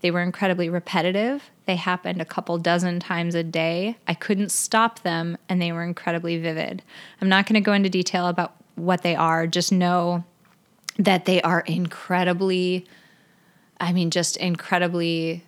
they 0.00 0.11
were 0.11 0.23
incredibly 0.23 0.68
repetitive. 0.68 1.50
They 1.66 1.76
happened 1.76 2.21
a 2.21 2.26
couple 2.26 2.56
dozen 2.59 3.00
times 3.00 3.35
a 3.35 3.42
day. 3.42 3.97
I 4.06 4.14
couldn't 4.14 4.52
stop 4.52 5.00
them, 5.00 5.37
and 5.49 5.61
they 5.61 5.73
were 5.73 5.83
incredibly 5.83 6.38
vivid. 6.38 6.83
I'm 7.21 7.28
not 7.28 7.47
going 7.47 7.54
to 7.54 7.61
go 7.61 7.73
into 7.73 7.90
detail 7.90 8.28
about 8.28 8.54
what 8.76 9.02
they 9.02 9.16
are, 9.16 9.47
just 9.47 9.73
know 9.73 10.25
that 10.99 11.25
they 11.25 11.42
are 11.42 11.61
incredibly, 11.61 12.87
I 13.80 13.92
mean, 13.92 14.11
just 14.11 14.37
incredibly 14.37 15.42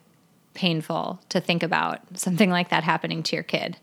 painful 0.55 1.21
to 1.29 1.41
think 1.41 1.63
about 1.63 2.01
something 2.15 2.51
like 2.51 2.71
that 2.71 2.83
happening 2.83 3.23
to 3.25 3.37
your 3.37 3.43
kid. 3.43 3.77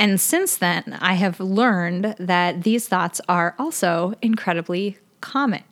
And 0.00 0.18
since 0.18 0.56
then, 0.56 0.96
I 1.02 1.12
have 1.12 1.40
learned 1.40 2.14
that 2.18 2.62
these 2.62 2.88
thoughts 2.88 3.20
are 3.28 3.54
also 3.58 4.14
incredibly 4.22 4.96
common. 5.20 5.62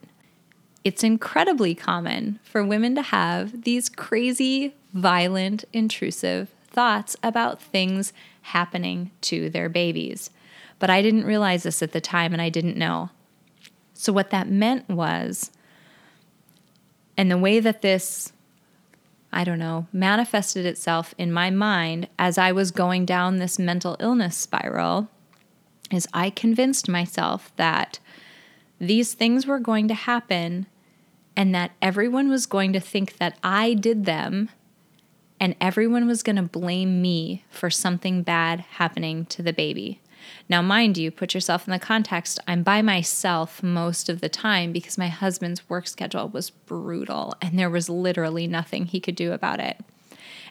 It's 0.84 1.02
incredibly 1.02 1.74
common 1.74 2.38
for 2.42 2.62
women 2.62 2.94
to 2.96 3.00
have 3.00 3.62
these 3.62 3.88
crazy, 3.88 4.74
violent, 4.92 5.64
intrusive 5.72 6.50
thoughts 6.66 7.16
about 7.22 7.62
things 7.62 8.12
happening 8.42 9.12
to 9.22 9.48
their 9.48 9.70
babies. 9.70 10.28
But 10.78 10.90
I 10.90 11.00
didn't 11.00 11.24
realize 11.24 11.62
this 11.62 11.82
at 11.82 11.92
the 11.92 12.00
time 12.00 12.34
and 12.34 12.42
I 12.42 12.50
didn't 12.50 12.76
know. 12.76 13.08
So, 13.94 14.12
what 14.12 14.28
that 14.28 14.46
meant 14.46 14.90
was, 14.90 15.50
and 17.16 17.30
the 17.30 17.38
way 17.38 17.60
that 17.60 17.80
this 17.80 18.34
I 19.32 19.44
don't 19.44 19.58
know, 19.58 19.86
manifested 19.92 20.64
itself 20.64 21.14
in 21.18 21.32
my 21.32 21.50
mind 21.50 22.08
as 22.18 22.38
I 22.38 22.52
was 22.52 22.70
going 22.70 23.04
down 23.04 23.38
this 23.38 23.58
mental 23.58 23.96
illness 24.00 24.36
spiral 24.36 25.08
is 25.90 26.08
I 26.12 26.30
convinced 26.30 26.88
myself 26.88 27.52
that 27.56 27.98
these 28.78 29.14
things 29.14 29.46
were 29.46 29.58
going 29.58 29.88
to 29.88 29.94
happen 29.94 30.66
and 31.36 31.54
that 31.54 31.72
everyone 31.80 32.28
was 32.28 32.46
going 32.46 32.72
to 32.72 32.80
think 32.80 33.18
that 33.18 33.38
I 33.42 33.74
did 33.74 34.04
them 34.04 34.50
and 35.40 35.54
everyone 35.60 36.06
was 36.06 36.22
going 36.22 36.36
to 36.36 36.42
blame 36.42 37.00
me 37.00 37.44
for 37.50 37.70
something 37.70 38.22
bad 38.22 38.60
happening 38.60 39.24
to 39.26 39.42
the 39.42 39.52
baby. 39.52 40.00
Now, 40.48 40.62
mind 40.62 40.96
you, 40.96 41.10
put 41.10 41.34
yourself 41.34 41.66
in 41.66 41.72
the 41.72 41.78
context. 41.78 42.40
I'm 42.46 42.62
by 42.62 42.82
myself 42.82 43.62
most 43.62 44.08
of 44.08 44.20
the 44.20 44.28
time 44.28 44.72
because 44.72 44.98
my 44.98 45.08
husband's 45.08 45.68
work 45.68 45.86
schedule 45.86 46.28
was 46.28 46.50
brutal 46.50 47.34
and 47.42 47.58
there 47.58 47.70
was 47.70 47.88
literally 47.88 48.46
nothing 48.46 48.86
he 48.86 49.00
could 49.00 49.16
do 49.16 49.32
about 49.32 49.60
it. 49.60 49.78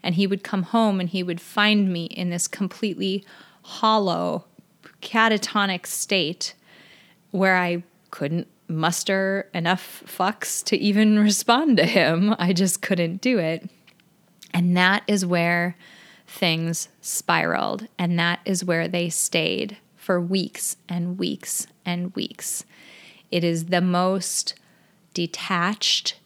And 0.04 0.16
he 0.16 0.28
would 0.28 0.44
come 0.44 0.64
home 0.64 1.00
and 1.00 1.10
he 1.10 1.24
would 1.24 1.42
find 1.42 1.92
me 1.92 2.06
in 2.06 2.30
this 2.30 2.48
completely 2.48 3.26
hollow, 3.64 4.46
catatonic 5.02 5.86
state 5.86 6.54
where 7.32 7.58
I 7.58 7.84
couldn't 8.12 8.48
muster 8.68 9.50
enough 9.54 10.04
fucks 10.06 10.64
to 10.66 10.78
even 10.78 11.20
respond 11.24 11.78
to 11.78 11.86
him. 11.86 12.36
I 12.38 12.54
just 12.54 12.82
couldn't 12.82 13.22
do 13.22 13.40
it. 13.40 13.70
And 14.54 14.76
that 14.78 15.04
is 15.08 15.26
where 15.26 15.76
things 16.28 16.90
spiraled. 17.02 17.88
And 17.98 18.20
that 18.20 18.40
is 18.46 18.66
where 18.66 18.88
they 18.88 19.10
stayed 19.10 19.78
for 19.96 20.22
weeks 20.22 20.78
and 20.88 21.18
weeks 21.18 21.68
and 21.86 22.14
weeks. 22.16 22.66
It 23.32 23.44
is 23.44 23.66
the 23.66 23.82
most 23.82 24.54
detached, 25.14 26.20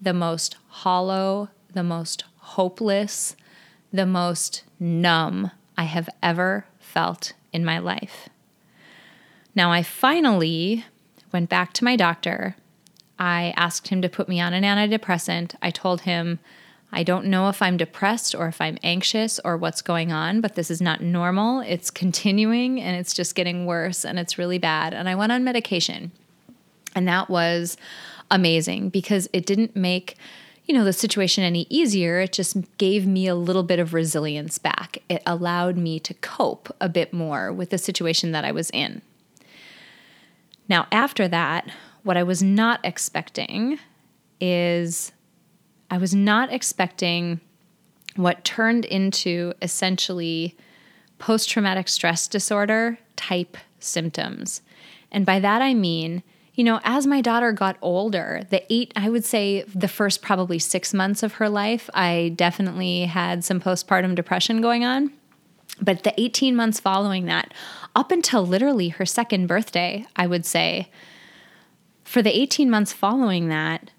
the 0.00 0.14
most 0.14 0.56
hollow, 0.68 1.50
the 1.72 1.82
most 1.82 2.24
hopeless, 2.38 3.36
the 3.92 4.06
most 4.06 4.62
numb 4.78 5.50
I 5.76 5.84
have 5.84 6.08
ever 6.22 6.66
felt 6.78 7.32
in 7.52 7.64
my 7.64 7.78
life. 7.78 8.28
Now, 9.54 9.72
I 9.72 9.82
finally 9.82 10.84
went 11.32 11.48
back 11.48 11.72
to 11.74 11.84
my 11.84 11.96
doctor. 11.96 12.56
I 13.18 13.52
asked 13.56 13.88
him 13.88 14.02
to 14.02 14.08
put 14.08 14.28
me 14.28 14.40
on 14.40 14.52
an 14.52 14.64
antidepressant. 14.64 15.54
I 15.60 15.70
told 15.70 16.02
him, 16.02 16.38
I 16.92 17.02
don't 17.02 17.26
know 17.26 17.48
if 17.48 17.60
I'm 17.60 17.76
depressed 17.76 18.34
or 18.34 18.46
if 18.46 18.60
I'm 18.60 18.78
anxious 18.82 19.40
or 19.44 19.56
what's 19.56 19.82
going 19.82 20.12
on, 20.12 20.40
but 20.40 20.54
this 20.54 20.70
is 20.70 20.80
not 20.80 21.02
normal. 21.02 21.60
It's 21.60 21.90
continuing 21.90 22.80
and 22.80 22.96
it's 22.96 23.12
just 23.12 23.34
getting 23.34 23.66
worse 23.66 24.04
and 24.04 24.18
it's 24.18 24.38
really 24.38 24.58
bad. 24.58 24.94
And 24.94 25.08
I 25.08 25.14
went 25.14 25.32
on 25.32 25.44
medication. 25.44 26.12
And 26.94 27.06
that 27.08 27.28
was 27.28 27.76
amazing 28.30 28.88
because 28.88 29.28
it 29.32 29.46
didn't 29.46 29.76
make 29.76 30.16
you 30.64 30.74
know 30.74 30.82
the 30.82 30.92
situation 30.92 31.44
any 31.44 31.64
easier 31.70 32.18
it 32.18 32.32
just 32.32 32.56
gave 32.76 33.06
me 33.06 33.28
a 33.28 33.36
little 33.36 33.62
bit 33.62 33.78
of 33.78 33.94
resilience 33.94 34.58
back 34.58 34.98
it 35.08 35.22
allowed 35.24 35.76
me 35.76 36.00
to 36.00 36.12
cope 36.14 36.74
a 36.80 36.88
bit 36.88 37.12
more 37.12 37.52
with 37.52 37.70
the 37.70 37.78
situation 37.78 38.32
that 38.32 38.44
i 38.44 38.50
was 38.50 38.68
in 38.70 39.00
now 40.68 40.88
after 40.90 41.28
that 41.28 41.70
what 42.02 42.16
i 42.16 42.22
was 42.24 42.42
not 42.42 42.80
expecting 42.82 43.78
is 44.40 45.12
I 45.90 45.98
was 45.98 46.14
not 46.14 46.52
expecting 46.52 47.40
what 48.16 48.44
turned 48.44 48.84
into 48.84 49.52
essentially 49.62 50.56
post 51.18 51.48
traumatic 51.48 51.88
stress 51.88 52.28
disorder 52.28 52.98
type 53.14 53.56
symptoms. 53.78 54.62
And 55.12 55.24
by 55.24 55.40
that 55.40 55.62
I 55.62 55.74
mean, 55.74 56.22
you 56.54 56.64
know, 56.64 56.80
as 56.84 57.06
my 57.06 57.20
daughter 57.20 57.52
got 57.52 57.76
older, 57.82 58.42
the 58.48 58.64
eight, 58.72 58.92
I 58.96 59.10
would 59.10 59.24
say 59.24 59.62
the 59.62 59.88
first 59.88 60.22
probably 60.22 60.58
six 60.58 60.94
months 60.94 61.22
of 61.22 61.34
her 61.34 61.48
life, 61.48 61.90
I 61.92 62.32
definitely 62.34 63.04
had 63.04 63.44
some 63.44 63.60
postpartum 63.60 64.14
depression 64.14 64.62
going 64.62 64.84
on. 64.84 65.12
But 65.82 66.02
the 66.02 66.18
18 66.18 66.56
months 66.56 66.80
following 66.80 67.26
that, 67.26 67.52
up 67.94 68.10
until 68.10 68.46
literally 68.46 68.88
her 68.88 69.04
second 69.04 69.46
birthday, 69.46 70.06
I 70.16 70.26
would 70.26 70.46
say, 70.46 70.88
for 72.04 72.22
the 72.22 72.34
18 72.34 72.70
months 72.70 72.94
following 72.94 73.48
that, 73.48 73.90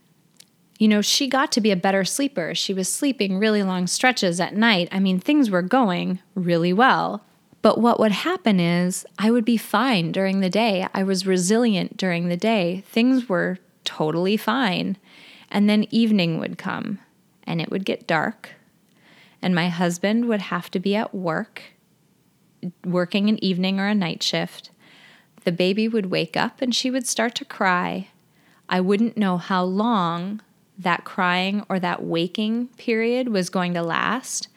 you 0.78 0.88
know, 0.88 1.02
she 1.02 1.28
got 1.28 1.52
to 1.54 1.62
be 1.62 1.72
a 1.72 1.76
better 1.76 2.06
sleeper. 2.06 2.54
She 2.54 2.74
was 2.74 2.88
sleeping 2.88 3.40
really 3.40 3.64
long 3.64 3.88
stretches 3.88 4.40
at 4.40 4.56
night. 4.56 4.88
I 4.92 5.00
mean, 5.00 5.20
things 5.20 5.50
were 5.50 5.64
going 5.64 6.20
really 6.36 6.72
well. 6.72 7.24
But 7.64 7.80
what 7.80 8.00
would 8.00 8.12
happen 8.12 8.60
is 8.60 9.06
I 9.18 9.32
would 9.32 9.44
be 9.44 9.58
fine 9.58 10.12
during 10.12 10.40
the 10.40 10.50
day. 10.50 10.88
I 10.94 11.04
was 11.04 11.26
resilient 11.26 11.98
during 11.98 12.30
the 12.30 12.38
day. 12.38 12.84
Things 12.88 13.28
were 13.28 13.58
totally 13.84 14.38
fine. 14.38 14.98
And 15.50 15.70
then 15.70 15.88
evening 15.90 16.40
would 16.40 16.58
come 16.58 17.00
and 17.46 17.60
it 17.60 17.72
would 17.72 17.86
get 17.86 18.08
dark. 18.08 18.52
And 19.42 19.56
my 19.56 19.70
husband 19.70 20.28
would 20.28 20.42
have 20.42 20.70
to 20.72 20.80
be 20.80 20.96
at 20.96 21.16
work, 21.16 21.64
working 22.86 23.30
an 23.30 23.44
evening 23.44 23.80
or 23.80 23.88
a 23.88 23.96
night 23.96 24.22
shift. 24.22 24.70
The 25.44 25.52
baby 25.52 25.88
would 25.88 26.08
wake 26.08 26.38
up 26.38 26.62
and 26.62 26.76
she 26.76 26.92
would 26.92 27.08
start 27.08 27.34
to 27.36 27.46
cry. 27.46 28.10
I 28.70 28.82
wouldn't 28.82 29.18
know 29.18 29.38
how 29.38 29.64
long 29.64 30.42
that 30.78 31.04
crying 31.04 31.64
or 31.70 31.80
that 31.80 32.04
waking 32.04 32.68
period 32.78 33.30
was 33.30 33.50
going 33.50 33.74
to 33.74 33.82
last. 33.82 34.48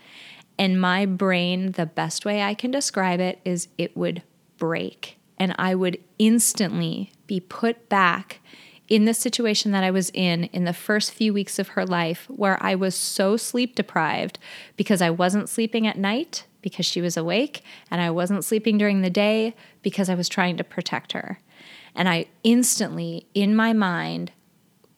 And 0.59 0.81
my 0.81 1.07
brain, 1.07 1.73
the 1.73 1.87
best 1.87 2.25
way 2.25 2.43
I 2.43 2.55
can 2.55 2.71
describe 2.71 3.21
it 3.21 3.41
is 3.45 3.69
it 3.79 3.97
would 3.97 4.23
break. 4.59 5.19
And 5.39 5.55
I 5.59 5.75
would 5.75 5.99
instantly 6.19 7.13
be 7.27 7.41
put 7.41 7.89
back 7.89 8.41
in 8.91 9.05
the 9.05 9.15
situation 9.15 9.71
that 9.71 9.85
I 9.85 9.91
was 9.91 10.11
in 10.13 10.45
in 10.45 10.65
the 10.65 10.75
first 10.75 11.13
few 11.13 11.33
weeks 11.33 11.59
of 11.59 11.69
her 11.69 11.87
life, 11.87 12.27
where 12.29 12.63
I 12.63 12.75
was 12.75 12.95
so 12.95 13.37
sleep 13.37 13.77
deprived 13.77 14.39
because 14.77 15.01
I 15.01 15.11
wasn't 15.11 15.49
sleeping 15.49 15.87
at 15.87 15.97
night 15.97 16.45
because 16.61 16.85
she 16.85 17.01
was 17.01 17.17
awake, 17.17 17.63
and 17.91 18.03
I 18.03 18.11
wasn't 18.11 18.45
sleeping 18.45 18.77
during 18.77 19.01
the 19.01 19.09
day 19.09 19.55
because 19.81 20.11
I 20.11 20.15
was 20.15 20.29
trying 20.29 20.59
to 20.59 20.65
protect 20.65 21.13
her. 21.13 21.39
And 21.95 22.09
I 22.09 22.27
instantly, 22.45 23.27
in 23.33 23.57
my 23.57 23.73
mind, 23.73 24.33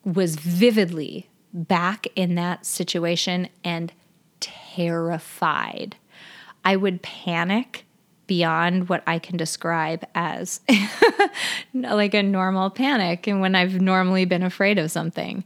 was 0.04 0.36
vividly 0.36 1.28
back 1.52 2.06
in 2.16 2.34
that 2.34 2.66
situation 2.66 3.48
and 3.62 3.92
terrified. 4.40 5.96
I 6.64 6.76
would 6.76 7.02
panic 7.02 7.84
beyond 8.26 8.88
what 8.88 9.02
I 9.06 9.18
can 9.18 9.36
describe 9.36 10.06
as 10.14 10.60
like 11.74 12.14
a 12.14 12.22
normal 12.22 12.70
panic 12.70 13.26
and 13.26 13.40
when 13.40 13.54
I've 13.54 13.80
normally 13.80 14.24
been 14.24 14.42
afraid 14.42 14.78
of 14.78 14.90
something. 14.90 15.44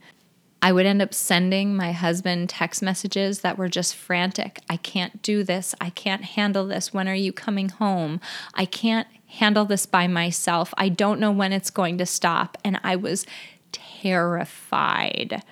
I 0.62 0.72
would 0.72 0.86
end 0.86 1.02
up 1.02 1.14
sending 1.14 1.76
my 1.76 1.92
husband 1.92 2.48
text 2.48 2.82
messages 2.82 3.40
that 3.40 3.58
were 3.58 3.68
just 3.68 3.94
frantic. 3.94 4.60
I 4.70 4.76
can't 4.76 5.22
do 5.22 5.44
this. 5.44 5.74
I 5.80 5.90
can't 5.90 6.24
handle 6.24 6.66
this. 6.66 6.94
When 6.94 7.08
are 7.08 7.14
you 7.14 7.32
coming 7.32 7.68
home? 7.68 8.20
I 8.54 8.64
can't 8.64 9.06
handle 9.26 9.64
this 9.64 9.86
by 9.86 10.06
myself. 10.06 10.72
I 10.78 10.88
don't 10.88 11.20
know 11.20 11.30
when 11.30 11.52
it's 11.52 11.70
going 11.70 11.98
to 11.98 12.06
stop. 12.06 12.56
And 12.64 12.80
I 12.82 12.96
was 12.96 13.26
terrified 13.72 15.42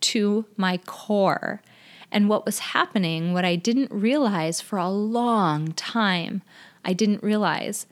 to 0.00 0.46
my 0.56 0.78
core. 0.78 1.62
And 2.10 2.28
what 2.28 2.44
was 2.44 2.58
happening, 2.58 3.32
what 3.32 3.44
I 3.44 3.56
didn't 3.56 3.90
realize 3.90 4.60
for 4.60 4.78
a 4.78 4.88
long 4.88 5.72
time, 5.72 6.42
I 6.84 6.92
didn't 6.92 7.22
realize 7.22 7.86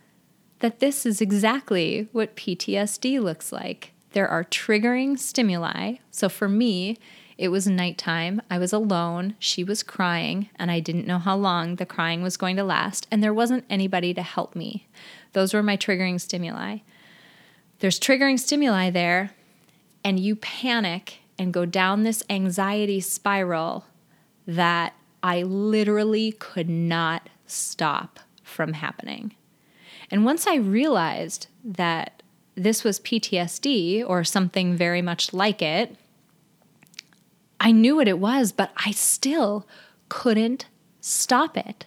that 0.58 0.80
this 0.80 1.06
is 1.06 1.20
exactly 1.20 2.08
what 2.12 2.36
PTSD 2.36 3.20
looks 3.20 3.50
like. 3.50 3.92
There 4.12 4.28
are 4.28 4.44
triggering 4.44 5.18
stimuli. 5.18 5.94
So 6.10 6.28
for 6.28 6.48
me, 6.48 6.98
it 7.38 7.48
was 7.48 7.66
nighttime. 7.66 8.42
I 8.50 8.58
was 8.58 8.72
alone. 8.74 9.34
She 9.38 9.64
was 9.64 9.82
crying, 9.82 10.50
and 10.56 10.70
I 10.70 10.80
didn't 10.80 11.06
know 11.06 11.18
how 11.18 11.36
long 11.36 11.76
the 11.76 11.86
crying 11.86 12.22
was 12.22 12.36
going 12.36 12.56
to 12.56 12.64
last, 12.64 13.06
and 13.10 13.22
there 13.22 13.32
wasn't 13.32 13.64
anybody 13.70 14.12
to 14.12 14.22
help 14.22 14.54
me. 14.54 14.86
Those 15.32 15.54
were 15.54 15.62
my 15.62 15.78
triggering 15.78 16.20
stimuli. 16.20 16.78
There's 17.78 17.98
triggering 17.98 18.38
stimuli 18.38 18.90
there, 18.90 19.30
and 20.04 20.18
you 20.18 20.36
panic 20.36 21.18
and 21.38 21.52
go 21.52 21.64
down 21.64 22.02
this 22.02 22.22
anxiety 22.28 23.00
spiral 23.00 23.86
that 24.46 24.94
I 25.22 25.42
literally 25.42 26.32
could 26.32 26.68
not 26.68 27.28
stop 27.46 28.20
from 28.42 28.74
happening. 28.74 29.34
And 30.10 30.24
once 30.24 30.46
I 30.46 30.56
realized 30.56 31.46
that 31.64 32.22
this 32.54 32.84
was 32.84 33.00
PTSD 33.00 34.04
or 34.06 34.24
something 34.24 34.76
very 34.76 35.02
much 35.02 35.32
like 35.32 35.62
it, 35.62 35.96
I 37.60 37.72
knew 37.72 37.96
what 37.96 38.08
it 38.08 38.18
was, 38.18 38.52
but 38.52 38.72
I 38.84 38.90
still 38.90 39.66
couldn't 40.08 40.66
stop 41.00 41.56
it. 41.56 41.86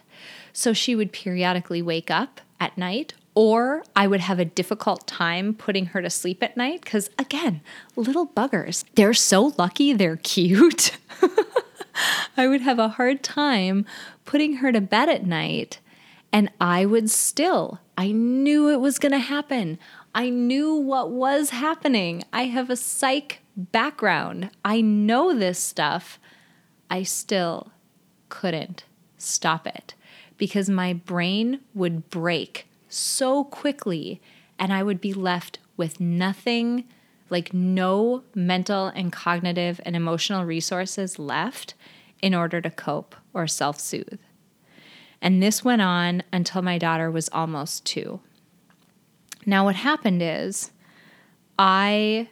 So 0.52 0.72
she 0.72 0.94
would 0.94 1.12
periodically 1.12 1.82
wake 1.82 2.10
up 2.10 2.40
at 2.60 2.78
night 2.78 3.14
or 3.34 3.82
I 3.96 4.06
would 4.06 4.20
have 4.20 4.38
a 4.38 4.44
difficult 4.44 5.06
time 5.06 5.54
putting 5.54 5.86
her 5.86 6.00
to 6.00 6.10
sleep 6.10 6.42
at 6.42 6.56
night 6.56 6.82
because, 6.82 7.10
again, 7.18 7.62
little 7.96 8.28
buggers, 8.28 8.84
they're 8.94 9.14
so 9.14 9.52
lucky 9.58 9.92
they're 9.92 10.16
cute. 10.16 10.96
I 12.36 12.46
would 12.46 12.60
have 12.60 12.78
a 12.78 12.88
hard 12.88 13.22
time 13.22 13.86
putting 14.24 14.56
her 14.56 14.72
to 14.72 14.80
bed 14.80 15.08
at 15.08 15.26
night, 15.26 15.80
and 16.32 16.50
I 16.60 16.86
would 16.86 17.10
still, 17.10 17.80
I 17.98 18.12
knew 18.12 18.70
it 18.70 18.80
was 18.80 18.98
going 18.98 19.12
to 19.12 19.18
happen. 19.18 19.78
I 20.14 20.30
knew 20.30 20.74
what 20.74 21.10
was 21.10 21.50
happening. 21.50 22.22
I 22.32 22.44
have 22.44 22.70
a 22.70 22.76
psych 22.76 23.40
background. 23.56 24.50
I 24.64 24.80
know 24.80 25.34
this 25.34 25.58
stuff. 25.58 26.18
I 26.90 27.02
still 27.02 27.72
couldn't 28.28 28.84
stop 29.16 29.66
it 29.66 29.94
because 30.36 30.68
my 30.68 30.92
brain 30.92 31.60
would 31.74 32.10
break 32.10 32.66
so 32.94 33.44
quickly, 33.44 34.20
and 34.58 34.72
I 34.72 34.82
would 34.82 35.00
be 35.00 35.12
left 35.12 35.58
with 35.76 36.00
nothing, 36.00 36.84
like 37.30 37.52
no 37.52 38.22
mental 38.34 38.86
and 38.88 39.12
cognitive 39.12 39.80
and 39.84 39.96
emotional 39.96 40.44
resources 40.44 41.18
left 41.18 41.74
in 42.22 42.34
order 42.34 42.60
to 42.60 42.70
cope 42.70 43.14
or 43.32 43.46
self 43.46 43.80
soothe. 43.80 44.20
And 45.20 45.42
this 45.42 45.64
went 45.64 45.82
on 45.82 46.22
until 46.32 46.62
my 46.62 46.78
daughter 46.78 47.10
was 47.10 47.28
almost 47.30 47.84
two. 47.84 48.20
Now, 49.46 49.64
what 49.64 49.76
happened 49.76 50.22
is 50.22 50.70
I 51.58 52.28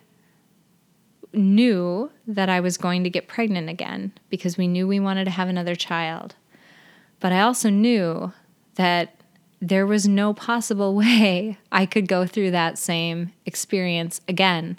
knew 1.32 2.10
that 2.26 2.48
I 2.48 2.60
was 2.60 2.76
going 2.76 3.04
to 3.04 3.10
get 3.10 3.28
pregnant 3.28 3.68
again 3.68 4.12
because 4.28 4.58
we 4.58 4.68
knew 4.68 4.86
we 4.86 5.00
wanted 5.00 5.24
to 5.24 5.30
have 5.30 5.48
another 5.48 5.74
child. 5.74 6.34
But 7.20 7.32
I 7.32 7.40
also 7.40 7.70
knew 7.70 8.32
that 8.74 9.21
there 9.62 9.86
was 9.86 10.08
no 10.08 10.34
possible 10.34 10.94
way 10.96 11.56
I 11.70 11.86
could 11.86 12.08
go 12.08 12.26
through 12.26 12.50
that 12.50 12.76
same 12.76 13.32
experience 13.46 14.20
again. 14.28 14.78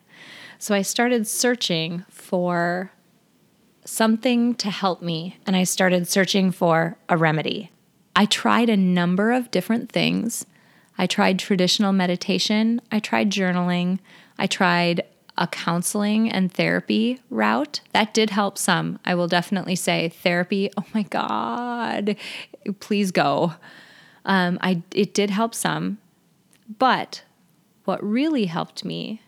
So 0.60 0.76
I 0.76 0.82
started 0.82 1.26
searching 1.26 2.04
for 2.10 2.92
something 3.86 4.56
to 4.56 4.70
help 4.70 5.02
me, 5.02 5.38
and 5.46 5.56
I 5.56 5.64
started 5.64 6.08
searching 6.08 6.52
for 6.52 6.98
a 7.10 7.18
remedy. 7.18 7.72
I 8.16 8.26
tried 8.26 8.70
a 8.70 8.78
number 8.78 9.32
of 9.32 9.52
different 9.52 9.92
things. 9.92 10.46
I 10.98 11.08
tried 11.08 11.40
traditional 11.40 11.92
meditation, 11.92 12.80
I 12.92 13.00
tried 13.00 13.32
journaling, 13.32 14.00
I 14.38 14.48
tried 14.48 15.02
a 15.38 15.48
counseling 15.48 16.32
and 16.32 16.54
therapy 16.54 17.20
route. 17.30 17.82
That 17.92 18.14
did 18.14 18.30
help 18.30 18.58
some. 18.58 19.00
I 19.04 19.16
will 19.16 19.28
definitely 19.28 19.76
say 19.76 20.10
therapy. 20.10 20.70
Oh 20.78 20.86
my 20.94 21.04
God, 21.04 22.16
please 22.80 23.12
go. 23.12 23.54
Um, 24.26 24.58
I 24.62 24.84
it 24.94 25.14
did 25.14 25.30
help 25.30 25.54
some, 25.54 25.98
but 26.80 27.24
what 27.86 28.04
really 28.04 28.46
helped 28.46 28.86
me 28.86 29.22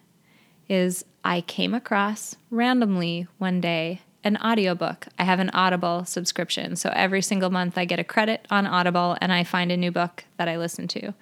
is 0.69 1.05
I 1.23 1.41
came 1.41 1.73
across 1.73 2.35
randomly 2.49 3.27
one 3.37 3.61
day 3.61 4.01
an 4.23 4.37
audiobook. 4.37 5.07
I 5.19 5.23
have 5.23 5.39
an 5.39 5.51
Audible 5.51 6.03
subscription. 6.03 6.75
So 6.75 6.91
every 6.95 7.21
single 7.21 7.51
month 7.51 7.77
I 7.77 7.85
get 7.85 7.99
a 7.99 8.03
credit 8.03 8.45
on 8.49 8.65
Audible 8.65 9.15
and 9.21 9.31
I 9.31 9.43
find 9.43 9.71
a 9.71 9.77
new 9.77 9.91
book 9.91 10.25
that 10.37 10.47
I 10.47 10.57
listen 10.57 10.87
to. 10.89 11.13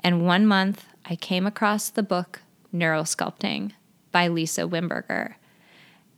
And 0.00 0.24
one 0.24 0.46
month 0.46 0.86
I 1.04 1.16
came 1.16 1.46
across 1.46 1.90
the 1.90 2.02
book 2.02 2.42
Neurosculpting 2.72 3.72
by 4.12 4.28
Lisa 4.28 4.62
Wimberger. 4.62 5.34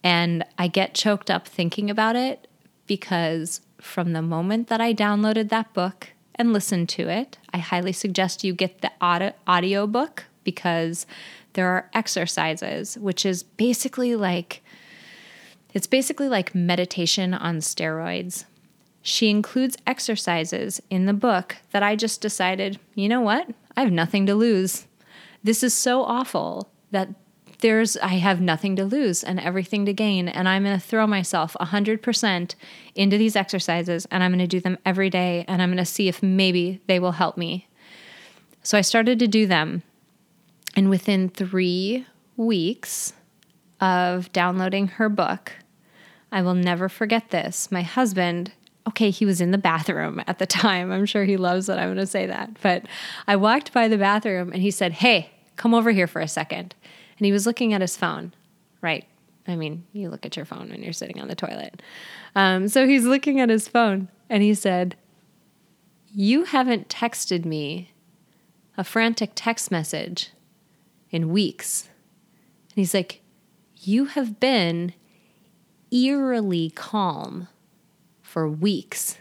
And 0.05 0.45
I 0.59 0.69
get 0.69 0.95
choked 0.95 1.31
up 1.31 1.49
thinking 1.49 1.89
about 1.89 2.17
it 2.17 2.47
because 2.87 3.63
from 3.81 4.13
the 4.13 4.23
moment 4.23 4.69
that 4.69 4.81
I 4.81 4.93
downloaded 4.93 5.49
that 5.49 5.73
book 5.73 6.09
and 6.41 6.55
listened 6.55 6.89
to 6.89 7.09
it, 7.09 7.37
I 7.53 7.59
highly 7.59 7.93
suggest 7.93 8.45
you 8.45 8.55
get 8.55 8.81
the 8.81 8.91
audio 9.01 9.87
book 9.87 10.25
because 10.43 11.07
there 11.53 11.69
are 11.69 11.91
exercises, 11.93 12.97
which 12.97 13.27
is 13.27 13.43
basically 13.43 14.17
like 14.17 14.63
it's 15.75 15.87
basically 15.87 16.31
like 16.31 16.55
meditation 16.55 17.35
on 17.35 17.59
steroids. 17.59 18.47
She 19.03 19.29
includes 19.29 19.77
exercises 19.87 20.81
in 20.89 21.05
the 21.05 21.13
book 21.13 21.57
that 21.73 21.83
I 21.83 21.95
just 21.95 22.23
decided, 22.23 22.81
you 22.95 23.09
know 23.09 23.21
what? 23.21 23.49
I 23.77 23.83
have 23.83 23.93
nothing 23.93 24.25
to 24.27 24.35
lose. 24.35 24.87
This 25.45 25.63
is 25.63 25.75
so 25.75 26.03
awful 26.03 26.71
that 26.91 27.11
there's 27.61 27.97
I 27.99 28.15
have 28.15 28.41
nothing 28.41 28.77
to 28.77 28.85
lose 28.85 29.23
and 29.25 29.41
everything 29.41 29.87
to 29.87 29.93
gain 29.93 30.29
and 30.29 30.49
I'm 30.49 30.65
going 30.65 30.79
to 30.79 30.85
throw 30.85 31.07
myself 31.07 31.57
100% 31.61 32.55
into 32.95 33.19
these 33.19 33.37
exercises 33.37 34.07
and 34.11 34.23
I'm 34.23 34.31
going 34.31 34.41
to 34.41 34.47
do 34.47 34.61
them 34.61 34.79
every 34.85 35.11
day 35.11 35.45
and 35.49 35.63
I'm 35.63 35.71
going 35.71 35.79
to 35.79 35.85
see 35.85 36.09
if 36.09 36.23
maybe 36.23 36.81
they 36.87 36.99
will 36.99 37.13
help 37.13 37.37
me. 37.37 37.67
So 38.63 38.77
I 38.77 38.83
started 38.83 39.19
to 39.21 39.29
do 39.29 39.47
them 39.47 39.83
and 40.77 40.91
within 40.91 41.29
3 41.29 42.07
weeks 42.37 43.13
of 43.81 44.33
downloading 44.33 44.89
her 44.89 45.09
book, 45.09 45.53
I 46.31 46.43
will 46.43 46.55
never 46.55 46.89
forget 46.89 47.31
this. 47.31 47.73
My 47.73 47.83
husband 47.83 48.53
okay, 48.89 49.11
he 49.11 49.27
was 49.27 49.41
in 49.41 49.51
the 49.51 49.59
bathroom 49.59 50.23
at 50.27 50.39
the 50.39 50.47
time. 50.47 50.91
I'm 50.91 51.07
sure 51.07 51.25
he 51.25 51.37
loves 51.37 51.67
that 51.67 51.79
I'm 51.79 51.89
going 51.89 51.99
to 51.99 52.07
say 52.07 52.27
that. 52.27 52.57
But 52.63 52.87
I 53.29 53.37
walked 53.37 53.73
by 53.73 53.89
the 53.89 53.99
bathroom 53.99 54.53
and 54.53 54.63
he 54.63 54.71
said, 54.71 54.93
Hey, 54.93 55.31
come 55.57 55.75
over 55.75 55.91
here 55.91 56.07
for 56.07 56.21
a 56.21 56.27
second 56.27 56.75
and 57.21 57.27
he 57.27 57.33
was 57.33 57.47
looking 57.47 57.75
at 57.75 57.83
his 57.83 57.99
phone, 57.99 58.33
right? 58.81 59.05
I 59.47 59.55
mean, 59.55 59.85
you 59.93 60.09
look 60.09 60.25
at 60.25 60.37
your 60.37 60.47
phone 60.47 60.71
when 60.71 60.83
you're 60.83 60.95
sitting 60.95 61.21
on 61.21 61.29
the 61.29 61.35
toilet. 61.35 61.83
Um, 62.35 62.67
so 62.67 62.87
he's 62.87 63.05
looking 63.05 63.41
at 63.41 63.51
his 63.51 63.69
phone 63.69 64.09
and 64.31 64.43
he 64.43 64.55
said, 64.55 64.97
You 66.15 66.45
haven't 66.45 66.89
texted 66.89 67.45
me 67.45 67.93
a 68.79 68.85
frantic 68.85 69.33
text 69.35 69.71
message 69.71 70.31
in 71.11 71.29
weeks. 71.29 71.91
And 72.71 72.77
he's 72.77 72.95
like, 72.95 73.21
You 73.77 74.07
have 74.07 74.41
been 74.41 74.95
eerily 75.91 76.71
calm 76.71 77.49
for 78.23 78.49
weeks. 78.49 79.19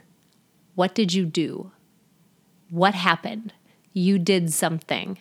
What 0.75 0.95
did 0.95 1.13
you 1.13 1.25
do? 1.25 1.71
What 2.69 2.93
happened? 2.93 3.51
You 3.91 4.19
did 4.19 4.53
something. 4.53 5.17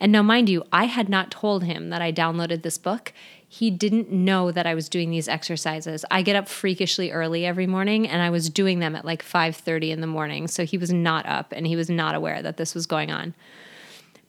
And 0.00 0.12
now, 0.12 0.22
mind 0.22 0.48
you, 0.48 0.64
I 0.72 0.84
had 0.84 1.08
not 1.08 1.30
told 1.30 1.64
him 1.64 1.90
that 1.90 2.02
I 2.02 2.12
downloaded 2.12 2.62
this 2.62 2.78
book. 2.78 3.12
He 3.48 3.70
didn't 3.70 4.10
know 4.10 4.50
that 4.50 4.66
I 4.66 4.74
was 4.74 4.88
doing 4.88 5.10
these 5.10 5.28
exercises. 5.28 6.04
I 6.10 6.22
get 6.22 6.36
up 6.36 6.48
freakishly 6.48 7.10
early 7.10 7.44
every 7.44 7.66
morning 7.66 8.08
and 8.08 8.22
I 8.22 8.30
was 8.30 8.48
doing 8.48 8.78
them 8.78 8.96
at 8.96 9.04
like 9.04 9.22
5:30 9.22 9.90
in 9.90 10.00
the 10.00 10.06
morning. 10.06 10.48
So 10.48 10.64
he 10.64 10.78
was 10.78 10.90
not 10.90 11.26
up 11.26 11.52
and 11.54 11.66
he 11.66 11.76
was 11.76 11.90
not 11.90 12.14
aware 12.14 12.40
that 12.40 12.56
this 12.56 12.74
was 12.74 12.86
going 12.86 13.10
on. 13.10 13.34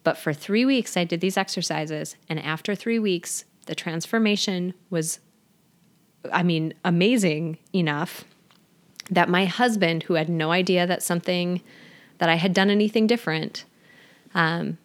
But 0.04 0.18
for 0.18 0.34
3 0.34 0.66
weeks 0.66 0.98
I 0.98 1.06
did 1.06 1.22
these 1.22 1.38
exercises 1.38 2.18
and 2.28 2.38
after 2.38 2.76
3 2.76 3.00
weeks 3.00 3.46
the 3.66 3.76
transformation 3.76 4.74
was 4.90 5.20
I 6.32 6.44
mean 6.44 6.74
amazing 6.84 7.60
enough 7.74 8.26
that 9.10 9.30
my 9.30 9.46
husband 9.46 10.04
who 10.04 10.16
had 10.16 10.28
no 10.28 10.52
idea 10.52 10.86
that 10.86 11.02
something 11.02 11.62
that 12.18 12.30
I 12.30 12.36
had 12.36 12.54
done 12.54 12.70
anything 12.70 13.08
different 13.08 13.66
um, 14.36 14.78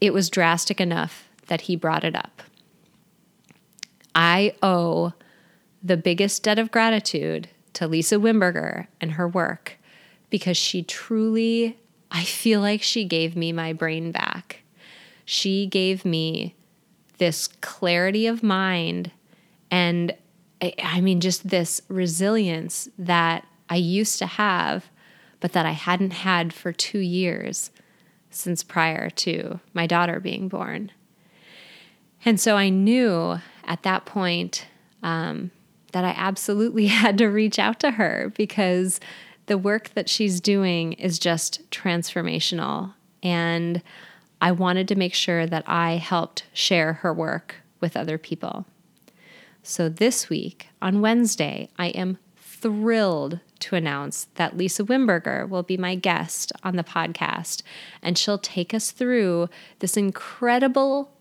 it 0.00 0.12
was 0.12 0.30
drastic 0.30 0.80
enough 0.80 1.28
that 1.46 1.62
he 1.62 1.76
brought 1.76 2.04
it 2.04 2.14
up. 2.14 2.42
I 4.14 4.54
owe 4.62 5.12
the 5.82 5.96
biggest 5.96 6.42
debt 6.42 6.58
of 6.58 6.70
gratitude 6.70 7.48
to 7.74 7.86
Lisa 7.86 8.16
Wimberger 8.16 8.88
and 9.00 9.12
her 9.12 9.28
work 9.28 9.76
because 10.30 10.56
she 10.56 10.82
truly, 10.82 11.78
I 12.10 12.24
feel 12.24 12.60
like 12.60 12.82
she 12.82 13.04
gave 13.04 13.36
me 13.36 13.52
my 13.52 13.72
brain 13.72 14.10
back. 14.12 14.62
She 15.24 15.66
gave 15.66 16.04
me 16.04 16.54
this 17.18 17.46
clarity 17.46 18.26
of 18.26 18.42
mind 18.42 19.10
and 19.70 20.14
I 20.60 21.00
mean, 21.00 21.20
just 21.20 21.48
this 21.48 21.80
resilience 21.88 22.88
that 22.98 23.46
I 23.68 23.76
used 23.76 24.18
to 24.18 24.26
have, 24.26 24.86
but 25.40 25.52
that 25.52 25.66
I 25.66 25.70
hadn't 25.70 26.12
had 26.12 26.52
for 26.52 26.72
two 26.72 26.98
years 26.98 27.70
since 28.30 28.62
prior 28.62 29.10
to 29.10 29.60
my 29.72 29.86
daughter 29.86 30.20
being 30.20 30.48
born. 30.48 30.92
And 32.24 32.40
so 32.40 32.56
I 32.56 32.68
knew 32.68 33.38
at 33.64 33.82
that 33.82 34.04
point 34.04 34.66
um, 35.02 35.50
that 35.92 36.04
I 36.04 36.14
absolutely 36.16 36.86
had 36.88 37.18
to 37.18 37.26
reach 37.26 37.58
out 37.58 37.80
to 37.80 37.92
her 37.92 38.32
because 38.36 39.00
the 39.46 39.58
work 39.58 39.90
that 39.94 40.08
she's 40.08 40.40
doing 40.40 40.92
is 40.94 41.18
just 41.18 41.68
transformational. 41.70 42.94
And 43.22 43.82
I 44.40 44.52
wanted 44.52 44.88
to 44.88 44.94
make 44.94 45.14
sure 45.14 45.46
that 45.46 45.64
I 45.66 45.96
helped 45.96 46.44
share 46.52 46.94
her 46.94 47.12
work 47.12 47.56
with 47.80 47.96
other 47.96 48.18
people. 48.18 48.66
So 49.62 49.88
this 49.88 50.28
week, 50.28 50.68
on 50.80 51.00
Wednesday, 51.00 51.68
I 51.78 51.88
am 51.88 52.18
thrilled 52.60 53.40
to 53.60 53.76
announce 53.76 54.28
that 54.34 54.56
Lisa 54.56 54.84
Wimberger 54.84 55.48
will 55.48 55.62
be 55.62 55.76
my 55.76 55.94
guest 55.94 56.52
on 56.62 56.76
the 56.76 56.84
podcast, 56.84 57.62
and 58.02 58.16
she'll 58.16 58.38
take 58.38 58.74
us 58.74 58.90
through 58.90 59.48
this 59.78 59.96
incredible 59.96 61.12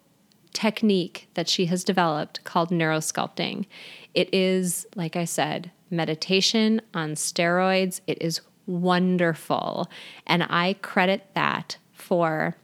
technique 0.54 1.28
that 1.36 1.48
she 1.48 1.68
has 1.68 1.84
developed 1.84 2.44
called 2.44 2.70
neurosculpting. 2.70 3.66
It 4.14 4.34
is, 4.34 4.88
like 4.96 5.16
I 5.16 5.26
said, 5.26 5.72
meditation 5.90 6.82
on 6.94 7.12
steroids. 7.12 8.02
It 8.08 8.22
is 8.22 8.42
wonderful, 8.66 9.90
and 10.26 10.44
I 10.50 10.74
credit 10.82 11.28
that 11.34 11.78
for 11.94 12.56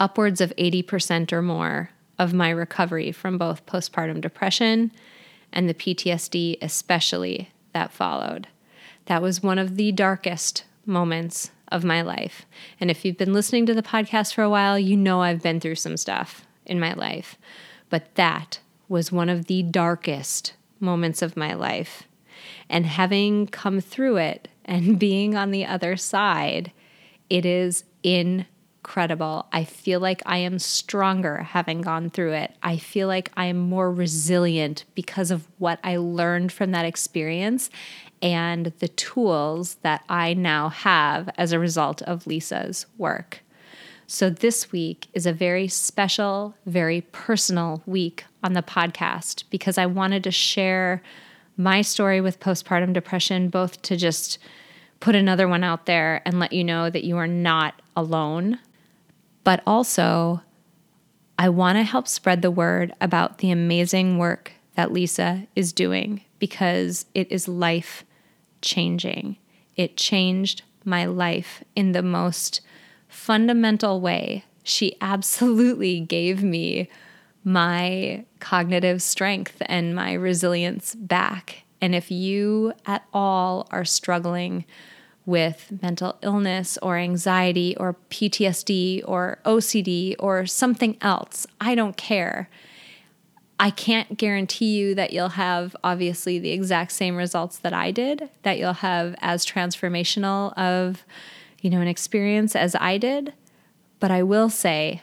upwards 0.00 0.40
of 0.40 0.54
80% 0.56 1.32
or 1.32 1.42
more 1.42 1.90
of 2.18 2.32
my 2.32 2.50
recovery 2.50 3.12
from 3.12 3.38
both 3.38 3.66
postpartum 3.66 4.20
depression 4.20 4.90
and 5.52 5.68
the 5.68 5.74
PTSD, 5.74 6.58
especially 6.60 7.50
that 7.72 7.92
followed. 7.92 8.48
That 9.06 9.22
was 9.22 9.42
one 9.42 9.58
of 9.58 9.76
the 9.76 9.92
darkest 9.92 10.64
moments 10.84 11.50
of 11.70 11.84
my 11.84 12.02
life. 12.02 12.46
And 12.80 12.90
if 12.90 13.04
you've 13.04 13.18
been 13.18 13.32
listening 13.32 13.66
to 13.66 13.74
the 13.74 13.82
podcast 13.82 14.34
for 14.34 14.42
a 14.42 14.50
while, 14.50 14.78
you 14.78 14.96
know 14.96 15.22
I've 15.22 15.42
been 15.42 15.60
through 15.60 15.76
some 15.76 15.96
stuff 15.96 16.46
in 16.66 16.80
my 16.80 16.94
life. 16.94 17.36
But 17.90 18.14
that 18.16 18.60
was 18.88 19.12
one 19.12 19.28
of 19.28 19.46
the 19.46 19.62
darkest 19.62 20.54
moments 20.80 21.22
of 21.22 21.36
my 21.36 21.54
life. 21.54 22.04
And 22.68 22.86
having 22.86 23.46
come 23.46 23.80
through 23.80 24.16
it 24.16 24.48
and 24.64 24.98
being 25.00 25.34
on 25.36 25.50
the 25.50 25.66
other 25.66 25.96
side, 25.96 26.72
it 27.28 27.44
is 27.44 27.84
incredible 28.02 28.46
incredible. 28.88 29.44
I 29.52 29.64
feel 29.64 30.00
like 30.00 30.22
I 30.24 30.38
am 30.38 30.58
stronger 30.58 31.42
having 31.42 31.82
gone 31.82 32.08
through 32.08 32.32
it. 32.32 32.54
I 32.62 32.78
feel 32.78 33.06
like 33.06 33.30
I 33.36 33.44
am 33.44 33.58
more 33.58 33.92
resilient 33.92 34.86
because 34.94 35.30
of 35.30 35.46
what 35.58 35.78
I 35.84 35.98
learned 35.98 36.52
from 36.52 36.70
that 36.70 36.86
experience 36.86 37.68
and 38.22 38.72
the 38.78 38.88
tools 38.88 39.74
that 39.82 40.04
I 40.08 40.32
now 40.32 40.70
have 40.70 41.28
as 41.36 41.52
a 41.52 41.58
result 41.58 42.00
of 42.02 42.26
Lisa's 42.26 42.86
work. 42.96 43.40
So, 44.06 44.30
this 44.30 44.72
week 44.72 45.08
is 45.12 45.26
a 45.26 45.34
very 45.34 45.68
special, 45.68 46.54
very 46.64 47.02
personal 47.12 47.82
week 47.84 48.24
on 48.42 48.54
the 48.54 48.62
podcast 48.62 49.44
because 49.50 49.76
I 49.76 49.84
wanted 49.84 50.24
to 50.24 50.30
share 50.30 51.02
my 51.58 51.82
story 51.82 52.22
with 52.22 52.40
postpartum 52.40 52.94
depression, 52.94 53.50
both 53.50 53.82
to 53.82 53.96
just 53.98 54.38
put 55.00 55.14
another 55.14 55.46
one 55.46 55.62
out 55.62 55.84
there 55.84 56.22
and 56.24 56.40
let 56.40 56.54
you 56.54 56.64
know 56.64 56.88
that 56.88 57.04
you 57.04 57.18
are 57.18 57.26
not 57.26 57.74
alone, 57.94 58.58
but 59.48 59.62
also 59.66 60.42
I 61.38 61.48
want 61.48 61.78
to 61.78 61.82
help 61.82 62.06
spread 62.06 62.42
the 62.42 62.50
word 62.50 62.92
about 63.00 63.38
the 63.38 63.50
amazing 63.50 64.18
work 64.18 64.52
that 64.74 64.92
Lisa 64.92 65.46
is 65.56 65.72
doing 65.72 66.20
because 66.38 67.06
it 67.14 67.32
is 67.32 67.48
life 67.48 68.04
changing. 68.60 69.38
It 69.74 69.96
changed 69.96 70.64
my 70.84 71.06
life 71.06 71.64
in 71.74 71.92
the 71.92 72.02
most 72.02 72.60
fundamental 73.08 74.02
way, 74.02 74.44
she 74.64 74.96
absolutely 75.00 75.98
gave 76.00 76.42
me 76.42 76.90
my 77.42 78.26
cognitive 78.40 79.00
strength 79.00 79.62
and 79.64 79.94
my 79.94 80.12
resilience 80.12 80.94
back. 80.94 81.62
And 81.80 81.94
if 81.94 82.10
you 82.10 82.74
at 82.84 83.06
all 83.14 83.66
are 83.70 83.86
struggling 83.86 84.66
with 85.28 85.70
mental 85.82 86.16
illness 86.22 86.78
or 86.80 86.96
anxiety 86.96 87.76
or 87.76 87.96
PTSD 88.10 89.02
or 89.06 89.38
OCD 89.44 90.16
or 90.18 90.46
something 90.46 90.96
else, 91.02 91.46
I 91.60 91.74
don't 91.74 91.98
care. 91.98 92.48
I 93.60 93.70
can't 93.70 94.16
guarantee 94.16 94.78
you 94.78 94.94
that 94.94 95.12
you'll 95.12 95.30
have 95.30 95.76
obviously 95.84 96.38
the 96.38 96.52
exact 96.52 96.92
same 96.92 97.14
results 97.14 97.58
that 97.58 97.74
I 97.74 97.90
did, 97.90 98.30
that 98.42 98.58
you'll 98.58 98.72
have 98.72 99.14
as 99.20 99.44
transformational 99.44 100.56
of 100.56 101.04
you 101.60 101.70
know, 101.70 101.80
an 101.80 101.88
experience 101.88 102.54
as 102.54 102.74
I 102.76 102.98
did, 102.98 103.34
but 104.00 104.10
I 104.10 104.22
will 104.22 104.48
say, 104.48 105.02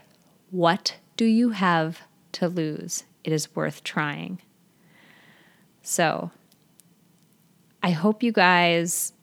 what 0.51 0.95
do 1.17 1.25
you 1.25 1.49
have 1.49 2.01
to 2.33 2.47
lose? 2.47 3.03
It 3.23 3.33
is 3.33 3.55
worth 3.55 3.83
trying. 3.83 4.41
So, 5.81 6.31
I 7.83 7.91
hope 7.91 8.23
you 8.23 8.31
guys 8.31 9.13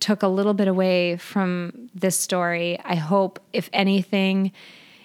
took 0.00 0.22
a 0.22 0.28
little 0.28 0.54
bit 0.54 0.68
away 0.68 1.16
from 1.16 1.90
this 1.94 2.18
story. 2.18 2.78
I 2.84 2.94
hope, 2.94 3.40
if 3.52 3.70
anything, 3.72 4.52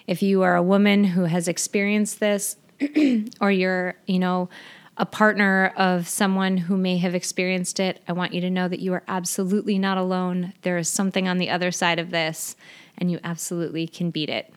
if 0.06 0.22
you 0.22 0.42
are 0.42 0.56
a 0.56 0.62
woman 0.62 1.04
who 1.04 1.24
has 1.24 1.48
experienced 1.48 2.20
this, 2.20 2.56
or 3.40 3.50
you're, 3.50 3.94
you 4.06 4.18
know, 4.18 4.48
a 4.98 5.06
partner 5.06 5.72
of 5.76 6.06
someone 6.08 6.56
who 6.56 6.76
may 6.76 6.98
have 6.98 7.14
experienced 7.14 7.80
it, 7.80 8.00
I 8.06 8.12
want 8.12 8.34
you 8.34 8.40
to 8.42 8.50
know 8.50 8.68
that 8.68 8.80
you 8.80 8.92
are 8.92 9.02
absolutely 9.08 9.78
not 9.78 9.98
alone. 9.98 10.52
There 10.62 10.76
is 10.76 10.88
something 10.88 11.28
on 11.28 11.38
the 11.38 11.50
other 11.50 11.72
side 11.72 11.98
of 11.98 12.10
this, 12.10 12.56
and 12.98 13.10
you 13.10 13.18
absolutely 13.24 13.86
can 13.86 14.10
beat 14.10 14.28
it. 14.28 14.52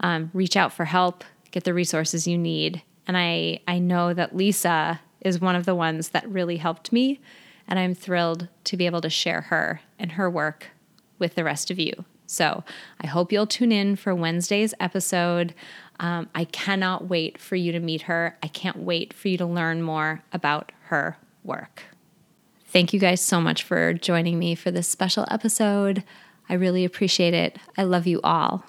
Um, 0.00 0.30
reach 0.34 0.56
out 0.56 0.72
for 0.72 0.84
help, 0.84 1.24
get 1.50 1.64
the 1.64 1.74
resources 1.74 2.26
you 2.26 2.36
need. 2.36 2.82
And 3.06 3.16
I, 3.16 3.60
I 3.66 3.78
know 3.78 4.12
that 4.12 4.36
Lisa 4.36 5.00
is 5.22 5.40
one 5.40 5.56
of 5.56 5.64
the 5.64 5.74
ones 5.74 6.10
that 6.10 6.28
really 6.28 6.58
helped 6.58 6.92
me, 6.92 7.20
and 7.68 7.78
I'm 7.78 7.94
thrilled 7.94 8.48
to 8.64 8.76
be 8.76 8.86
able 8.86 9.02
to 9.02 9.10
share 9.10 9.42
her 9.42 9.82
and 9.98 10.12
her 10.12 10.28
work 10.28 10.68
with 11.18 11.34
the 11.34 11.44
rest 11.44 11.70
of 11.70 11.78
you. 11.78 12.04
So 12.26 12.64
I 13.00 13.06
hope 13.06 13.32
you'll 13.32 13.46
tune 13.46 13.72
in 13.72 13.96
for 13.96 14.14
Wednesday's 14.14 14.74
episode. 14.80 15.54
Um, 16.00 16.28
I 16.34 16.44
cannot 16.44 17.08
wait 17.08 17.38
for 17.38 17.56
you 17.56 17.72
to 17.72 17.80
meet 17.80 18.02
her. 18.02 18.36
I 18.42 18.48
can't 18.48 18.78
wait 18.78 19.12
for 19.12 19.28
you 19.28 19.38
to 19.38 19.46
learn 19.46 19.82
more 19.82 20.22
about 20.32 20.72
her 20.84 21.16
work. 21.44 21.84
Thank 22.66 22.92
you 22.92 23.00
guys 23.00 23.22
so 23.22 23.40
much 23.40 23.62
for 23.62 23.94
joining 23.94 24.38
me 24.38 24.54
for 24.54 24.70
this 24.70 24.88
special 24.88 25.26
episode. 25.30 26.04
I 26.50 26.54
really 26.54 26.84
appreciate 26.84 27.34
it. 27.34 27.58
I 27.76 27.84
love 27.84 28.06
you 28.06 28.20
all. 28.22 28.64